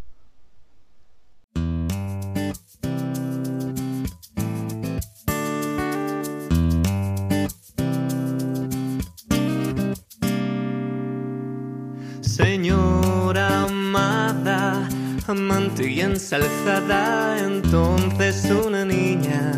Señora 12.20 13.64
amada, 13.64 14.88
amante 15.26 15.90
y 15.90 16.02
ensalzada, 16.02 17.36
entonces 17.40 18.44
una 18.44 18.84
niña 18.84 19.52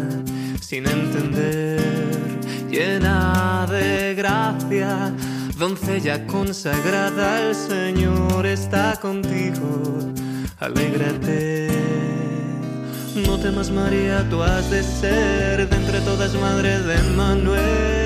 sin 0.63 0.87
entender 0.89 2.20
llena 2.71 3.67
de 3.69 4.15
gracia, 4.15 5.13
doncella 5.57 6.27
consagrada, 6.27 7.49
el 7.49 7.55
Señor 7.55 8.47
está 8.47 8.97
contigo, 9.01 9.99
alégrate. 10.59 11.69
No 13.27 13.39
temas 13.39 13.71
María, 13.71 14.27
tú 14.31 14.43
has 14.43 14.71
de 14.71 14.83
ser 14.83 15.69
de 15.69 15.77
entre 15.77 16.01
todas 16.01 16.33
madre 16.35 16.81
de 16.81 17.03
Manuel. 17.17 18.01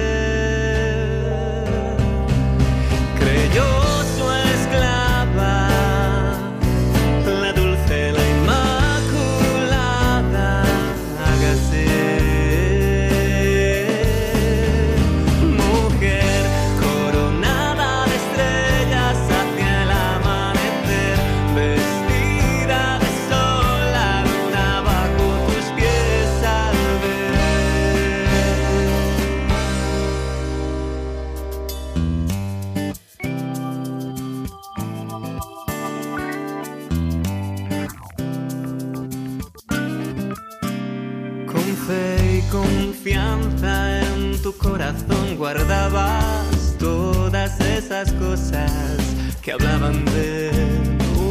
Guardabas 45.45 46.75
todas 46.79 47.61
esas 47.61 48.11
cosas 48.13 48.97
que 49.43 49.53
hablaban 49.53 50.03
de 50.07 50.51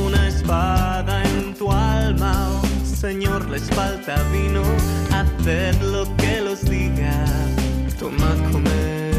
una 0.06 0.28
espada 0.28 1.24
en 1.24 1.56
tu 1.56 1.72
alma. 1.72 2.32
Oh, 2.52 2.86
Señor, 2.86 3.50
les 3.50 3.64
falta 3.72 4.22
vino, 4.32 4.62
haced 5.12 5.82
lo 5.82 6.06
que 6.18 6.42
los 6.42 6.62
diga, 6.64 7.26
tomad, 7.98 8.38
comer. 8.52 9.16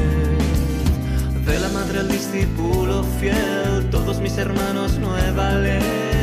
De 1.45 1.59
la 1.59 1.71
madre 1.71 1.99
al 1.99 2.09
discípulo 2.09 3.03
fiel, 3.19 3.91
todos 3.91 4.21
mis 4.21 4.39
hermanos 4.39 4.97
nueva 5.01 5.55
ley. 5.55 6.14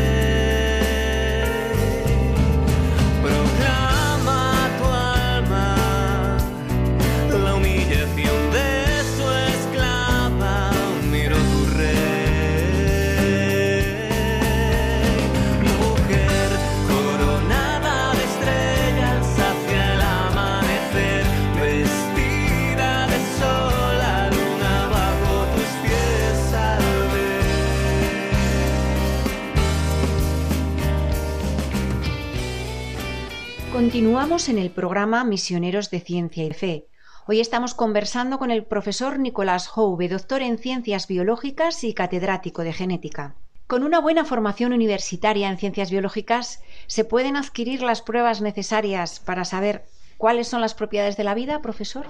En 34.31 34.57
el 34.57 34.71
programa 34.71 35.25
Misioneros 35.25 35.91
de 35.91 35.99
Ciencia 35.99 36.45
y 36.45 36.53
Fe. 36.53 36.87
Hoy 37.27 37.41
estamos 37.41 37.73
conversando 37.73 38.39
con 38.39 38.49
el 38.49 38.63
profesor 38.63 39.19
Nicolás 39.19 39.69
Hoube, 39.75 40.07
doctor 40.07 40.41
en 40.41 40.57
Ciencias 40.57 41.05
Biológicas 41.05 41.83
y 41.83 41.93
catedrático 41.93 42.63
de 42.63 42.71
Genética. 42.71 43.35
Con 43.67 43.83
una 43.83 43.99
buena 43.99 44.23
formación 44.23 44.71
universitaria 44.71 45.49
en 45.49 45.57
ciencias 45.57 45.91
biológicas, 45.91 46.63
¿se 46.87 47.03
pueden 47.03 47.35
adquirir 47.35 47.81
las 47.81 48.01
pruebas 48.01 48.39
necesarias 48.39 49.19
para 49.19 49.43
saber 49.43 49.83
cuáles 50.17 50.47
son 50.47 50.61
las 50.61 50.75
propiedades 50.75 51.17
de 51.17 51.25
la 51.25 51.35
vida, 51.35 51.61
profesor? 51.61 52.05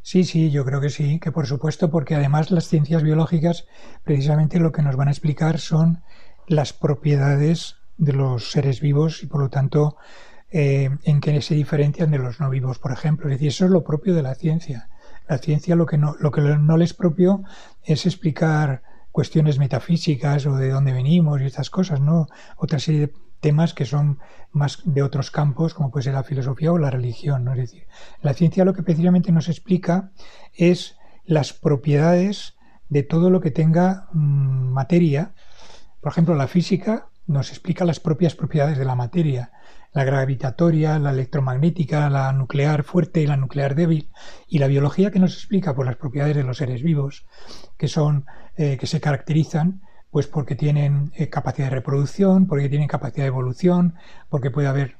Sí, 0.00 0.22
sí, 0.22 0.52
yo 0.52 0.64
creo 0.64 0.80
que 0.80 0.90
sí, 0.90 1.18
que 1.18 1.32
por 1.32 1.48
supuesto, 1.48 1.90
porque 1.90 2.14
además 2.14 2.52
las 2.52 2.68
ciencias 2.68 3.02
biológicas 3.02 3.66
precisamente 4.04 4.60
lo 4.60 4.70
que 4.70 4.82
nos 4.82 4.94
van 4.94 5.08
a 5.08 5.10
explicar 5.10 5.58
son 5.58 6.04
las 6.46 6.72
propiedades 6.72 7.78
de 7.98 8.12
los 8.12 8.52
seres 8.52 8.80
vivos 8.80 9.24
y 9.24 9.26
por 9.26 9.40
lo 9.40 9.50
tanto 9.50 9.96
eh, 10.56 10.88
en 11.02 11.20
que 11.20 11.42
se 11.42 11.56
diferencian 11.56 12.12
de 12.12 12.18
los 12.18 12.38
no 12.38 12.48
vivos, 12.48 12.78
por 12.78 12.92
ejemplo. 12.92 13.26
Es 13.26 13.32
decir, 13.32 13.48
eso 13.48 13.64
es 13.64 13.72
lo 13.72 13.82
propio 13.82 14.14
de 14.14 14.22
la 14.22 14.36
ciencia. 14.36 14.88
La 15.28 15.38
ciencia 15.38 15.74
lo 15.74 15.84
que 15.84 15.98
no, 15.98 16.14
lo 16.20 16.30
que 16.30 16.42
no 16.42 16.76
le 16.76 16.84
es 16.84 16.94
propio 16.94 17.42
es 17.82 18.06
explicar 18.06 18.84
cuestiones 19.10 19.58
metafísicas 19.58 20.46
o 20.46 20.54
de 20.54 20.70
dónde 20.70 20.92
venimos 20.92 21.40
y 21.40 21.46
estas 21.46 21.70
cosas, 21.70 22.00
¿no? 22.00 22.28
Otra 22.56 22.78
serie 22.78 23.00
de 23.00 23.14
temas 23.40 23.74
que 23.74 23.84
son 23.84 24.20
más 24.52 24.80
de 24.84 25.02
otros 25.02 25.32
campos, 25.32 25.74
como 25.74 25.90
puede 25.90 26.04
ser 26.04 26.14
la 26.14 26.22
filosofía 26.22 26.70
o 26.70 26.78
la 26.78 26.90
religión, 26.90 27.42
¿no? 27.42 27.50
Es 27.54 27.58
decir, 27.58 27.88
la 28.22 28.32
ciencia 28.32 28.64
lo 28.64 28.74
que 28.74 28.84
precisamente 28.84 29.32
nos 29.32 29.48
explica 29.48 30.12
es 30.52 30.96
las 31.24 31.52
propiedades 31.52 32.54
de 32.88 33.02
todo 33.02 33.28
lo 33.28 33.40
que 33.40 33.50
tenga 33.50 34.06
mm, 34.12 34.72
materia. 34.72 35.34
Por 36.00 36.12
ejemplo, 36.12 36.36
la 36.36 36.46
física 36.46 37.08
nos 37.26 37.50
explica 37.50 37.84
las 37.84 37.98
propias 37.98 38.36
propiedades 38.36 38.78
de 38.78 38.84
la 38.84 38.94
materia 38.94 39.50
la 39.94 40.04
gravitatoria, 40.04 40.98
la 40.98 41.10
electromagnética, 41.10 42.10
la 42.10 42.32
nuclear 42.32 42.82
fuerte 42.82 43.22
y 43.22 43.26
la 43.26 43.36
nuclear 43.36 43.76
débil, 43.76 44.10
y 44.48 44.58
la 44.58 44.66
biología 44.66 45.10
que 45.10 45.20
nos 45.20 45.34
explica 45.34 45.74
por 45.74 45.86
las 45.86 45.96
propiedades 45.96 46.36
de 46.36 46.42
los 46.42 46.58
seres 46.58 46.82
vivos, 46.82 47.26
que 47.78 47.88
son, 47.88 48.26
eh, 48.56 48.76
que 48.76 48.86
se 48.86 49.00
caracterizan 49.00 49.82
pues 50.10 50.28
porque 50.28 50.54
tienen 50.54 51.10
eh, 51.16 51.28
capacidad 51.28 51.66
de 51.66 51.74
reproducción, 51.74 52.46
porque 52.46 52.68
tienen 52.68 52.86
capacidad 52.86 53.24
de 53.24 53.28
evolución, 53.28 53.96
porque 54.28 54.52
puede 54.52 54.68
haber. 54.68 54.98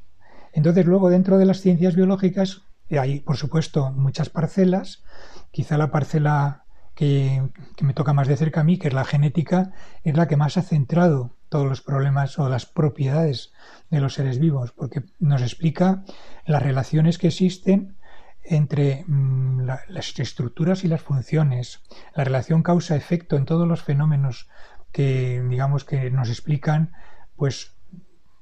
Entonces, 0.53 0.87
luego 0.87 1.09
dentro 1.09 1.39
de 1.39 1.47
las 1.47 1.61
ciencias 1.61 1.95
biológicas 1.95 2.63
eh, 2.89 2.99
hay, 2.99 3.21
por 3.21 3.37
supuesto, 3.37 3.93
muchas 3.93 4.29
parcelas. 4.29 5.05
Quizá 5.53 5.79
la 5.79 5.93
parcela 5.93 6.65
que, 6.97 7.49
que, 7.77 7.85
me 7.85 7.95
toca 7.95 8.13
más 8.13 8.27
de 8.27 8.37
cerca 8.37 8.63
a 8.63 8.65
mí, 8.65 8.77
que 8.77 8.89
es 8.89 8.95
la 8.95 9.05
genética, 9.05 9.71
es 10.03 10.17
la 10.17 10.27
que 10.27 10.37
más 10.37 10.57
ha 10.57 10.63
centrado 10.63 11.34
todos 11.49 11.67
los 11.67 11.83
problemas 11.83 12.39
o 12.39 12.49
las 12.49 12.67
propiedades 12.67 13.53
de 13.91 14.01
los 14.01 14.15
seres 14.15 14.39
vivos, 14.39 14.73
porque 14.73 15.03
nos 15.19 15.43
explica 15.43 16.05
las 16.47 16.63
relaciones 16.63 17.19
que 17.19 17.29
existen 17.29 17.97
entre 18.43 19.05
mm, 19.07 19.63
las 19.89 20.19
estructuras 20.19 20.85
y 20.85 20.89
las 20.89 21.03
funciones, 21.03 21.83
la 22.15 22.25
relación 22.25 22.63
causa-efecto 22.63 23.37
en 23.37 23.47
todos 23.47 23.67
los 23.67 23.83
fenómenos 23.83 24.49
que, 24.93 25.43
digamos, 25.49 25.85
que 25.85 26.11
nos 26.11 26.29
explican, 26.29 26.93
pues, 27.37 27.75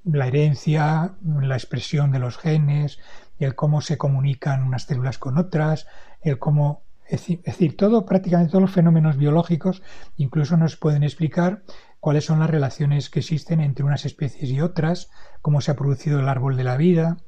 la 0.05 0.27
herencia, 0.27 1.15
la 1.23 1.55
expresión 1.55 2.11
de 2.11 2.19
los 2.19 2.37
genes, 2.37 2.99
el 3.39 3.55
cómo 3.55 3.81
se 3.81 3.99
comunican 3.99 4.65
unas 4.65 4.85
células 4.85 5.19
con 5.19 5.39
otras, 5.39 5.87
el 6.21 6.39
cómo, 6.39 6.83
es 7.13 7.27
decir, 7.45 7.77
todo, 7.77 8.07
prácticamente 8.07 8.53
todos 8.53 8.63
los 8.63 8.73
fenómenos 8.73 9.19
biológicos, 9.19 9.83
incluso 10.17 10.57
nos 10.57 10.77
pueden 10.77 11.03
explicar 11.03 11.63
cuáles 12.01 12.25
son 12.25 12.41
las 12.41 12.49
relaciones 12.49 13.11
que 13.11 13.21
existen 13.21 13.61
entre 13.61 13.85
unas 13.85 14.07
especies 14.07 14.51
y 14.51 14.63
otras, 14.63 15.11
cómo 15.43 15.61
se 15.61 15.71
ha 15.71 15.77
producido 15.77 16.21
el 16.21 16.29
árbol 16.29 16.57
de 16.57 16.65
la 16.65 16.79
vida, 16.79 17.19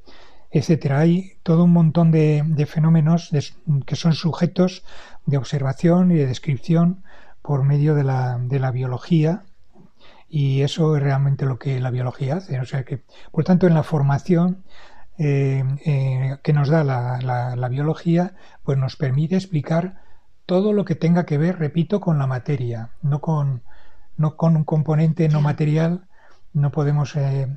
etcétera. 0.51 1.01
Hay 1.01 1.33
todo 1.43 1.65
un 1.65 1.73
montón 1.73 2.11
de, 2.11 2.67
fenómenos 2.67 3.31
que 3.87 3.97
son 3.97 4.15
sujetos 4.15 4.85
de 5.27 5.37
observación 5.37 6.11
y 6.13 6.15
de 6.15 6.27
descripción 6.27 7.03
por 7.43 7.63
medio 7.63 7.95
de 7.95 8.05
la, 8.05 8.71
biología 8.73 9.45
y 10.31 10.63
eso 10.63 10.97
es 10.97 11.03
realmente 11.03 11.45
lo 11.45 11.59
que 11.59 11.79
la 11.79 11.91
biología 11.91 12.37
hace. 12.37 12.59
O 12.59 12.65
sea 12.65 12.85
que, 12.85 13.03
por 13.33 13.45
tanto, 13.45 13.67
en 13.67 13.75
la 13.75 13.83
formación 13.83 14.65
eh, 15.19 15.65
eh, 15.85 16.39
que 16.43 16.53
nos 16.53 16.69
da 16.69 16.85
la, 16.85 17.19
la, 17.57 17.69
biología, 17.69 18.35
pues 18.63 18.79
nos 18.79 18.97
permite 18.97 19.37
explicar 19.37 20.03
todo 20.47 20.73
lo 20.73 20.85
que 20.85 20.95
tenga 20.95 21.25
que 21.25 21.39
ver, 21.39 21.59
repito, 21.59 22.01
con 22.01 22.19
la 22.19 22.27
materia, 22.27 22.91
no 23.03 23.21
con 23.21 23.63
no 24.17 24.37
con 24.37 24.57
un 24.57 24.65
componente 24.65 25.29
no 25.29 25.41
material 25.41 26.07
no 26.55 26.71
podemos 26.71 27.17
eh, 27.17 27.49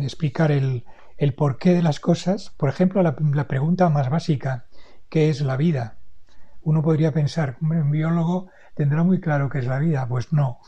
explicar 0.00 0.50
el, 0.50 0.84
el, 1.18 1.34
porqué 1.34 1.74
de 1.74 1.82
las 1.82 2.00
cosas. 2.00 2.50
Por 2.56 2.70
ejemplo, 2.70 3.02
la, 3.02 3.46
pregunta 3.46 3.88
más 3.90 4.08
básica, 4.08 4.64
¿qué 5.10 5.28
es 5.28 5.42
la 5.42 5.56
vida? 5.56 5.98
Uno 6.62 6.82
podría 6.82 7.12
pensar, 7.12 7.56
un 7.60 7.90
biólogo 7.90 8.48
tendrá 8.74 9.04
muy 9.04 9.20
claro 9.20 9.50
qué 9.50 9.58
es 9.58 9.66
la 9.66 9.78
vida. 9.78 10.06
Pues 10.08 10.32
no. 10.32 10.58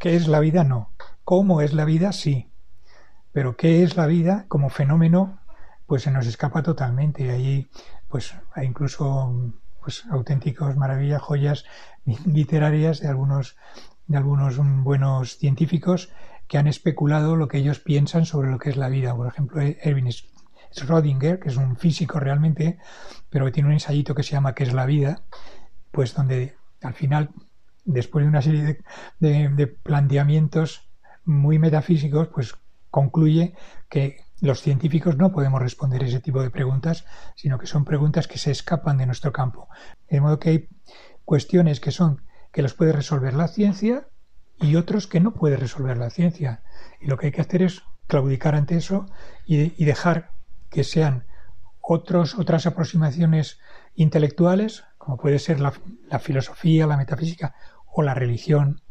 ¿Qué 0.00 0.16
es 0.16 0.26
la 0.26 0.40
vida? 0.40 0.64
No. 0.64 0.92
¿Cómo 1.24 1.60
es 1.60 1.74
la 1.74 1.84
vida? 1.84 2.12
Sí. 2.12 2.51
Pero 3.32 3.56
¿qué 3.56 3.82
es 3.82 3.96
la 3.96 4.06
vida 4.06 4.46
como 4.48 4.68
fenómeno? 4.68 5.40
Pues 5.86 6.02
se 6.02 6.10
nos 6.10 6.26
escapa 6.26 6.62
totalmente. 6.62 7.24
Y 7.24 7.28
ahí 7.28 7.70
pues 8.08 8.34
hay 8.54 8.66
incluso 8.66 9.52
pues 9.80 10.04
auténticos 10.10 10.76
maravillas, 10.76 11.22
joyas 11.22 11.64
literarias 12.26 13.00
de 13.00 13.08
algunos 13.08 13.56
de 14.06 14.16
algunos 14.16 14.58
buenos 14.82 15.38
científicos 15.38 16.10
que 16.48 16.58
han 16.58 16.66
especulado 16.66 17.36
lo 17.36 17.48
que 17.48 17.58
ellos 17.58 17.78
piensan 17.78 18.26
sobre 18.26 18.50
lo 18.50 18.58
que 18.58 18.70
es 18.70 18.76
la 18.76 18.88
vida. 18.88 19.14
Por 19.14 19.26
ejemplo, 19.26 19.62
Erwin 19.62 20.10
Schrödinger, 20.72 21.38
que 21.38 21.48
es 21.48 21.56
un 21.56 21.76
físico 21.76 22.20
realmente, 22.20 22.78
pero 23.30 23.46
que 23.46 23.52
tiene 23.52 23.68
un 23.68 23.74
ensayito 23.74 24.14
que 24.14 24.22
se 24.22 24.32
llama 24.32 24.54
¿Qué 24.54 24.64
es 24.64 24.72
la 24.72 24.86
vida? 24.86 25.22
Pues 25.90 26.14
donde 26.14 26.56
al 26.82 26.94
final, 26.94 27.30
después 27.84 28.24
de 28.24 28.28
una 28.28 28.42
serie 28.42 28.82
de, 29.20 29.66
planteamientos 29.66 30.90
muy 31.24 31.58
metafísicos, 31.58 32.28
pues 32.28 32.54
concluye 32.92 33.54
que 33.88 34.24
los 34.40 34.60
científicos 34.60 35.16
no 35.16 35.32
podemos 35.32 35.60
responder 35.60 36.04
ese 36.04 36.20
tipo 36.20 36.42
de 36.42 36.50
preguntas, 36.50 37.06
sino 37.34 37.58
que 37.58 37.66
son 37.66 37.84
preguntas 37.84 38.28
que 38.28 38.38
se 38.38 38.50
escapan 38.50 38.98
de 38.98 39.06
nuestro 39.06 39.32
campo. 39.32 39.68
De 40.10 40.20
modo 40.20 40.38
que 40.38 40.48
hay 40.50 40.68
cuestiones 41.24 41.80
que 41.80 41.90
son 41.90 42.22
que 42.52 42.60
los 42.60 42.74
puede 42.74 42.92
resolver 42.92 43.32
la 43.32 43.48
ciencia 43.48 44.08
y 44.60 44.76
otros 44.76 45.06
que 45.06 45.20
no 45.20 45.32
puede 45.32 45.56
resolver 45.56 45.96
la 45.96 46.10
ciencia. 46.10 46.62
Y 47.00 47.06
lo 47.06 47.16
que 47.16 47.26
hay 47.26 47.32
que 47.32 47.40
hacer 47.40 47.62
es 47.62 47.82
claudicar 48.08 48.54
ante 48.54 48.76
eso 48.76 49.06
y, 49.46 49.84
dejar 49.84 50.32
que 50.68 50.84
sean 50.84 51.24
otros, 51.80 52.34
otras 52.38 52.66
aproximaciones 52.66 53.58
intelectuales, 53.94 54.84
como 54.98 55.16
puede 55.16 55.38
ser 55.38 55.60
la, 55.60 55.72
filosofía, 56.20 56.86
la 56.86 56.98
metafísica 56.98 57.54
o 57.86 58.02
la 58.02 58.12
religión, 58.12 58.82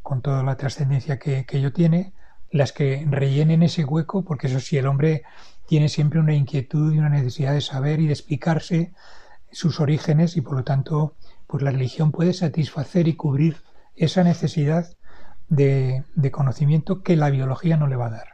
con 0.00 0.22
toda 0.22 0.44
la 0.44 0.56
trascendencia 0.56 1.18
que, 1.18 1.44
que 1.44 1.58
ello 1.58 1.72
tiene, 1.72 2.14
las 2.52 2.72
que 2.72 3.04
rellenen 3.08 3.62
ese 3.62 3.84
hueco, 3.84 4.24
porque 4.24 4.46
eso 4.46 4.60
sí, 4.60 4.76
el 4.76 4.86
hombre 4.86 5.24
tiene 5.66 5.88
siempre 5.88 6.20
una 6.20 6.34
inquietud 6.34 6.92
y 6.92 6.98
una 6.98 7.08
necesidad 7.08 7.54
de 7.54 7.62
saber 7.62 7.98
y 7.98 8.06
de 8.06 8.12
explicarse 8.12 8.92
sus 9.50 9.80
orígenes 9.80 10.36
y 10.36 10.40
por 10.40 10.56
lo 10.56 10.64
tanto 10.64 11.16
pues 11.46 11.62
la 11.62 11.70
religión 11.70 12.12
puede 12.12 12.32
satisfacer 12.32 13.08
y 13.08 13.14
cubrir 13.14 13.56
esa 13.96 14.22
necesidad 14.22 14.86
de, 15.48 16.04
conocimiento 16.30 17.02
que 17.02 17.16
la 17.16 17.30
biología 17.30 17.76
no 17.76 17.86
le 17.86 17.96
va 17.96 18.06
a 18.06 18.10
dar. 18.10 18.31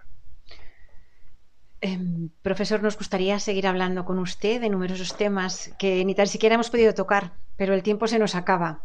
Em, 1.81 2.31
profesor, 2.43 2.83
nos 2.83 2.99
gustaría 2.99 3.39
seguir 3.39 3.67
hablando 3.67 4.05
con 4.05 4.19
usted 4.19 4.61
de 4.61 4.69
numerosos 4.69 5.17
temas 5.17 5.71
que 5.79 6.05
ni 6.05 6.15
tan 6.15 6.27
siquiera 6.27 6.57
hemos 6.57 6.71
podido 6.71 6.93
tocar, 6.93 7.35
pero 7.57 7.73
el 7.73 7.85
tiempo 7.85 8.09
se 8.09 8.19
nos 8.19 8.35
acaba. 8.35 8.83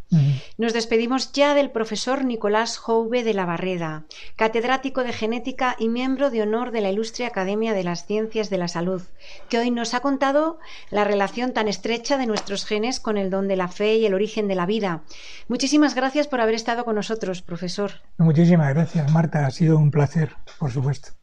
Nos 0.57 0.73
despedimos 0.73 1.31
ya 1.31 1.55
del 1.55 1.71
profesor 1.71 2.23
Nicolás 2.23 2.77
Jouve 2.77 3.23
de 3.23 3.33
la 3.33 3.45
Barreda, 3.45 4.03
catedrático 4.35 5.03
de 5.03 5.11
genética 5.11 5.75
y 5.79 5.89
miembro 5.89 6.29
de 6.29 6.43
honor 6.43 6.69
de 6.71 6.81
la 6.81 6.91
Ilustre 6.91 7.25
Academia 7.25 7.73
de 7.73 7.83
las 7.83 8.05
Ciencias 8.05 8.51
de 8.51 8.59
la 8.59 8.67
Salud, 8.67 9.01
que 9.49 9.57
hoy 9.57 9.71
nos 9.71 9.95
ha 9.95 10.01
contado 10.01 10.59
la 10.91 11.03
relación 11.03 11.53
tan 11.53 11.67
estrecha 11.67 12.17
de 12.17 12.27
nuestros 12.27 12.65
genes 12.65 12.99
con 12.99 13.17
el 13.17 13.31
don 13.31 13.47
de 13.47 13.55
la 13.55 13.69
fe 13.69 13.95
y 13.95 14.05
el 14.05 14.13
origen 14.13 14.47
de 14.47 14.55
la 14.55 14.67
vida. 14.67 15.01
Muchísimas 15.47 15.95
gracias 15.95 16.27
por 16.27 16.41
haber 16.41 16.55
estado 16.55 16.85
con 16.85 16.95
nosotros, 16.95 17.41
profesor. 17.41 17.91
Muchísimas 18.17 18.71
gracias, 18.73 19.11
Marta. 19.11 19.47
Ha 19.47 19.51
sido 19.51 19.77
un 19.77 19.89
placer, 19.89 20.35
por 20.59 20.71
supuesto. 20.71 21.22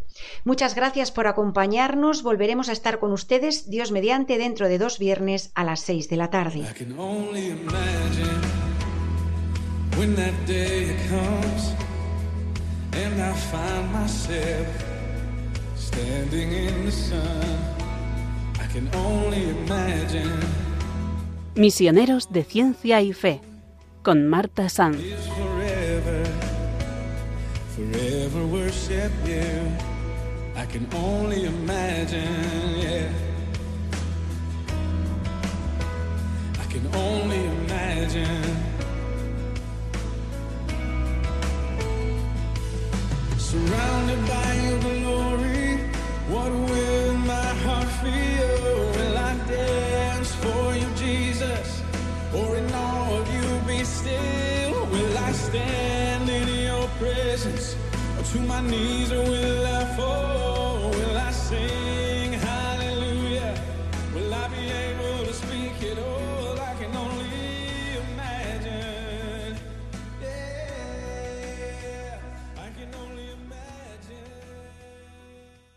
Muchas 0.43 0.75
gracias 0.75 1.11
por 1.11 1.27
acompañarnos. 1.27 2.23
Volveremos 2.23 2.69
a 2.69 2.73
estar 2.73 2.99
con 2.99 3.11
ustedes, 3.11 3.69
Dios 3.69 3.91
mediante, 3.91 4.37
dentro 4.37 4.67
de 4.67 4.77
dos 4.77 4.99
viernes 4.99 5.51
a 5.55 5.63
las 5.63 5.81
seis 5.81 6.09
de 6.09 6.17
la 6.17 6.29
tarde. 6.29 6.65
Misioneros 21.55 22.31
de 22.31 22.43
Ciencia 22.43 23.01
y 23.01 23.13
Fe 23.13 23.41
con 24.01 24.27
Marta 24.27 24.69
Sanz. 24.69 24.97
I 30.61 30.65
can 30.67 30.87
only 30.93 31.45
imagine, 31.45 32.77
yeah. 32.77 33.11
I 36.59 36.65
can 36.71 36.85
only 36.95 37.45
imagine. 37.45 38.45
Surrounded 43.39 44.21
by 44.27 44.53
your 44.65 44.79
glory, 44.81 45.77
what 46.29 46.51
will 46.51 47.13
my 47.33 47.49
heart 47.65 47.89
feel? 48.03 48.77
Will 48.97 49.17
I 49.17 49.33
dance 49.47 50.31
for 50.35 50.75
you, 50.75 50.89
Jesus? 50.95 51.81
Or 52.35 52.55
in 52.55 52.71
awe 52.71 53.17
of 53.17 53.25
you 53.33 53.47
be 53.67 53.83
still? 53.83 54.85
Will 54.93 55.17
I 55.17 55.31
stand 55.31 56.29
in 56.29 56.47
your 56.69 56.87
presence? 56.99 57.75
Or 58.19 58.23
to 58.23 58.39
my 58.41 58.61
knees, 58.61 59.11
or 59.11 59.23
will 59.23 59.65
I 59.65 59.85
fall? 59.97 60.50